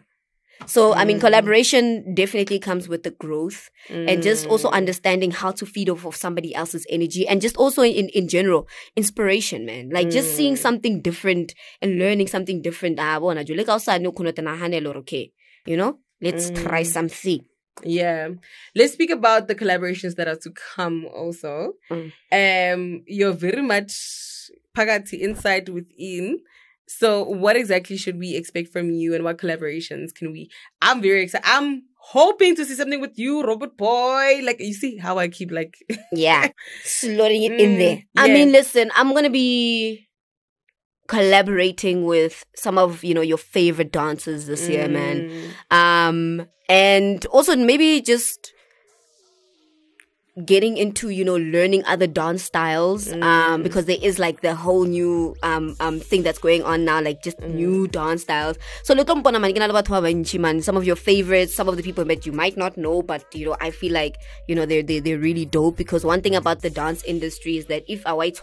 So, 0.65 0.93
I 0.93 1.05
mean, 1.05 1.19
collaboration 1.19 2.13
definitely 2.15 2.59
comes 2.59 2.89
with 2.89 3.03
the 3.03 3.11
growth 3.11 3.69
and 3.89 4.23
just 4.23 4.47
also 4.47 4.69
understanding 4.69 5.31
how 5.31 5.51
to 5.51 5.65
feed 5.65 5.89
off 5.89 6.05
of 6.05 6.15
somebody 6.15 6.55
else's 6.55 6.85
energy 6.89 7.27
and 7.27 7.41
just 7.41 7.57
also 7.57 7.83
in, 7.83 8.09
in 8.09 8.27
general, 8.27 8.67
inspiration, 8.95 9.65
man. 9.65 9.89
Like 9.89 10.09
just 10.09 10.35
seeing 10.35 10.55
something 10.55 11.01
different 11.01 11.53
and 11.81 11.99
learning 11.99 12.27
something 12.27 12.61
different. 12.61 12.99
Ah, 12.99 13.19
bona, 13.19 13.45
like 13.47 13.69
outside, 13.69 14.01
no 14.01 14.11
okay. 14.11 15.31
You 15.65 15.77
know, 15.77 15.99
let's 16.21 16.49
try 16.49 16.83
something. 16.83 17.45
Yeah. 17.83 18.29
Let's 18.75 18.93
speak 18.93 19.11
about 19.11 19.47
the 19.47 19.55
collaborations 19.55 20.15
that 20.15 20.27
are 20.27 20.37
to 20.37 20.51
come 20.51 21.05
also. 21.05 21.73
Mm. 21.91 22.11
Um 22.31 23.03
you're 23.05 23.33
very 23.33 23.61
much 23.61 23.93
pagati 24.75 25.21
inside 25.21 25.69
within. 25.69 26.39
So 26.88 27.23
what 27.23 27.56
exactly 27.56 27.97
should 27.97 28.17
we 28.17 28.36
expect 28.36 28.71
from 28.71 28.89
you 28.91 29.13
and 29.13 29.23
what 29.23 29.38
collaborations 29.38 30.13
can 30.13 30.32
we 30.32 30.50
I'm 30.82 31.02
very 31.02 31.23
excited. 31.23 31.45
I'm 31.47 31.84
hoping 32.00 32.56
to 32.56 32.65
see 32.65 32.76
something 32.76 33.02
with 33.02 33.17
you, 33.19 33.43
Robert 33.43 33.76
Boy. 33.78 34.39
Like 34.43 34.60
you 34.60 34.73
see 34.73 34.97
how 34.97 35.17
I 35.17 35.28
keep 35.28 35.52
like 35.52 35.76
Yeah, 36.13 36.50
slotting 36.86 37.45
it 37.45 37.60
in 37.60 37.76
Mm, 37.76 37.78
there. 37.78 38.04
I 38.17 38.28
mean, 38.28 38.52
listen, 38.52 38.91
I'm 38.95 39.13
gonna 39.13 39.30
be 39.30 40.08
collaborating 41.08 42.06
with 42.06 42.45
some 42.56 42.78
of 42.78 43.04
you 43.04 43.13
know 43.13 43.21
your 43.21 43.38
favorite 43.38 43.91
dancers 43.91 44.45
this 44.47 44.67
year, 44.69 44.88
man. 44.89 45.23
Mm. 45.71 45.76
um 45.76 46.47
and 46.69 47.26
also 47.28 47.56
maybe 47.56 48.02
just 48.02 48.54
getting 50.45 50.78
into 50.78 51.10
you 51.10 51.26
know 51.26 51.36
learning 51.36 51.84
other 51.86 52.06
dance 52.06 52.43
styles 52.43 53.12
um 53.21 53.63
because 53.63 53.86
there 53.86 53.97
is 54.02 54.19
like 54.19 54.41
the 54.41 54.54
whole 54.54 54.86
new 54.86 55.36
um 55.41 55.76
um 55.80 56.00
thing 56.00 56.21
that's 56.21 56.38
going 56.38 56.62
on 56.62 56.86
now 56.86 57.02
like 57.02 57.23
just 57.23 57.39
new 57.41 57.88
dance 57.88 58.21
styles. 58.21 58.58
So 58.84 58.93
lo 58.93 59.04
tlo 59.04 59.21
mpona 59.21 59.41
man 59.41 59.54
ke 59.54 59.58
na 59.58 59.65
le 59.65 59.73
batho 59.73 60.39
man 60.39 60.62
some 60.62 60.78
of 60.78 60.86
your 60.86 60.95
favorites 60.95 61.56
some 61.56 61.67
of 61.67 61.78
the 61.78 61.84
people 61.84 62.06
that 62.06 62.26
you 62.26 62.32
might 62.32 62.56
not 62.58 62.78
know 62.78 63.02
but 63.02 63.26
you 63.34 63.45
know 63.45 63.56
i 63.60 63.71
feel 63.71 63.93
like 63.93 64.17
you 64.47 64.56
know 64.56 64.65
they're 64.65 64.84
they're, 64.84 65.02
they're 65.02 65.17
really 65.17 65.45
dope 65.45 65.78
because 65.78 66.06
one 66.06 66.21
thing 66.21 66.36
about 66.36 66.62
the 66.62 66.69
dance 66.69 67.04
industry 67.04 67.58
is 67.58 67.65
that 67.65 67.84
if 67.88 68.04
a 68.06 68.15
white 68.15 68.39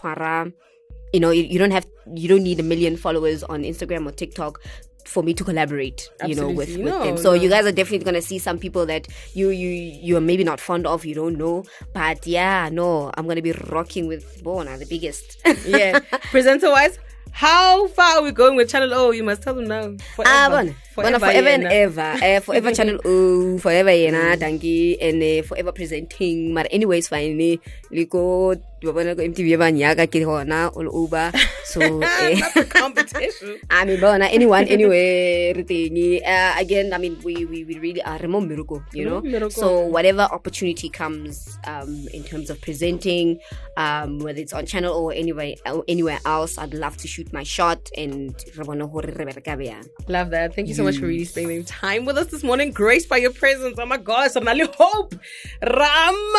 you 1.13 1.19
know 1.19 1.31
you, 1.31 1.43
you 1.43 1.59
don't 1.59 1.71
have 1.71 1.87
you 2.13 2.27
don't 2.27 2.43
need 2.43 2.59
a 2.59 2.63
million 2.63 2.97
followers 2.97 3.43
on 3.43 3.63
instagram 3.63 4.07
or 4.07 4.11
tiktok 4.11 4.61
for 5.07 5.23
me 5.23 5.33
to 5.33 5.43
collaborate 5.43 6.09
you 6.25 6.35
know 6.35 6.49
with, 6.49 6.69
Absolutely. 6.69 6.83
with 6.83 6.93
No, 6.93 7.03
them 7.03 7.17
so 7.17 7.33
you 7.33 7.49
guys 7.49 7.65
are 7.65 7.71
definitely 7.71 8.05
gonna 8.05 8.21
see 8.21 8.39
some 8.39 8.57
people 8.57 8.85
that 8.87 9.07
you 9.33 9.49
you 9.49 9.69
you 9.69 10.17
are 10.17 10.21
maybe 10.21 10.43
not 10.43 10.59
fond 10.59 10.85
of 10.87 11.05
you 11.05 11.15
don't 11.15 11.37
know 11.37 11.63
but 11.93 12.25
yeah 12.27 12.69
no 12.71 13.11
i'm 13.15 13.27
gonna 13.27 13.41
be 13.41 13.51
rocking 13.69 14.07
with 14.07 14.43
bona 14.43 14.77
the 14.77 14.85
biggest 14.85 15.39
yeah. 15.67 15.99
Presenter 16.31 16.69
wise, 16.69 16.97
how 17.35 17.87
far 17.91 18.15
are 18.15 18.23
we 18.23 18.31
going 18.31 18.55
with 18.55 18.69
Channel 18.71 18.93
O? 18.93 19.11
You 19.11 19.21
must 19.27 19.43
tell 19.43 19.55
them 19.55 19.67
now. 19.67 19.91
Forever. 20.15 20.31
Ah, 20.31 20.47
bona. 20.47 20.71
Bona, 20.95 21.19
forever 21.19 21.49
and 21.51 21.67
ever. 21.67 22.15
Uh, 22.23 22.39
forever 22.39 22.71
Channel 22.71 22.99
O, 23.03 23.57
forever 23.59 23.91
yena, 23.91 24.39
Danki, 24.39 24.95
and 25.01 25.19
uh, 25.19 25.43
forever 25.43 25.73
presenting. 25.73 26.55
But 26.55 26.71
anyways, 26.71 27.09
fine. 27.09 27.35
eh, 27.41 27.57
Liko, 27.91 28.55
bona 28.79 29.11
ko 29.11 29.21
MTV 29.27 29.59
ba 29.59 29.67
nyaka 29.67 30.07
ke 30.07 30.23
hona 30.23 30.71
all 30.71 30.87
over. 30.95 31.35
So, 31.67 31.83
eh, 32.23 32.39
competition. 32.71 33.59
I 33.69 33.83
mean, 33.83 33.99
bona, 33.99 34.31
anyone, 34.31 34.71
anyway, 34.71 35.51
everything. 35.51 36.23
Uh, 36.23 36.55
again, 36.55 36.93
I 36.93 36.97
mean, 37.03 37.19
we, 37.27 37.43
we, 37.43 37.65
we 37.65 37.75
really 37.79 38.01
are 38.03 38.17
Remo 38.17 38.39
Miracle, 38.39 38.81
you 38.93 39.03
know? 39.03 39.19
Miracle. 39.19 39.51
So, 39.51 39.83
whatever 39.85 40.21
opportunity 40.31 40.87
comes 40.87 41.59
um, 41.67 42.07
in 42.13 42.23
terms 42.23 42.49
of 42.49 42.61
presenting, 42.61 43.39
um, 43.75 44.19
whether 44.19 44.39
it's 44.39 44.53
on 44.53 44.65
channel 44.65 44.95
or 44.95 45.11
anywhere, 45.11 45.55
anywhere 45.89 46.19
else, 46.23 46.57
I'd 46.57 46.73
love 46.73 46.95
to 47.03 47.07
shoot 47.09 47.24
my 47.31 47.43
shot 47.43 47.89
and 47.97 48.33
re 48.57 48.63
bona 48.63 48.87
hore 48.87 49.01
re 49.01 49.13
bereka. 49.13 49.87
Love 50.07 50.29
that. 50.31 50.55
Thank 50.55 50.67
you 50.67 50.73
so 50.73 50.83
much 50.83 50.97
for 50.97 51.07
really 51.07 51.25
spending 51.25 51.63
time 51.63 52.05
with 52.05 52.17
us 52.17 52.27
this 52.27 52.43
morning. 52.43 52.71
Graced 52.71 53.09
by 53.09 53.17
your 53.17 53.31
presence. 53.33 53.77
Oh 53.79 53.85
my 53.85 53.97
gosh, 53.97 54.35
I'm 54.35 54.45
really 54.45 54.69
hope. 54.77 55.15
Ram. 55.61 56.33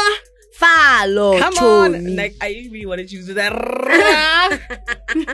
Follow 0.54 1.38
Come 1.38 1.52
Tony. 1.52 1.98
on. 1.98 2.16
Like 2.16 2.34
I 2.40 2.48
really 2.72 2.86
want 2.86 3.00
to 3.02 3.06
choose 3.06 3.26
that. 3.26 3.52
Ra. 3.52 4.58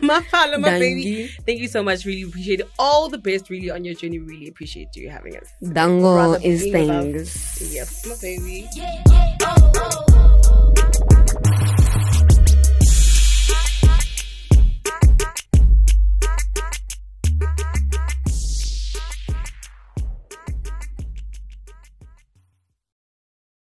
my 0.03 0.21
follow, 0.23 0.59
my 0.59 0.71
baby. 0.81 1.29
Thank 1.47 1.61
you 1.61 1.69
so 1.69 1.81
much. 1.83 2.05
Really 2.05 2.23
appreciate 2.23 2.59
it. 2.59 2.69
All 2.77 3.09
the 3.09 3.19
best 3.19 3.49
really 3.49 3.71
on 3.71 3.85
your 3.85 3.95
journey. 3.95 4.19
Really 4.19 4.49
appreciate 4.49 4.89
you 4.97 5.11
having 5.11 5.37
us. 5.37 5.49
Dango 5.73 6.17
Rather 6.17 6.41
is 6.43 6.65
being 6.65 6.89
with 7.13 7.23
us. 7.23 7.33
things. 7.59 7.73
Yes, 7.73 8.05
my 8.07 8.17
baby. 8.21 8.69
Yeah, 8.75 9.01
yeah. 9.09 9.32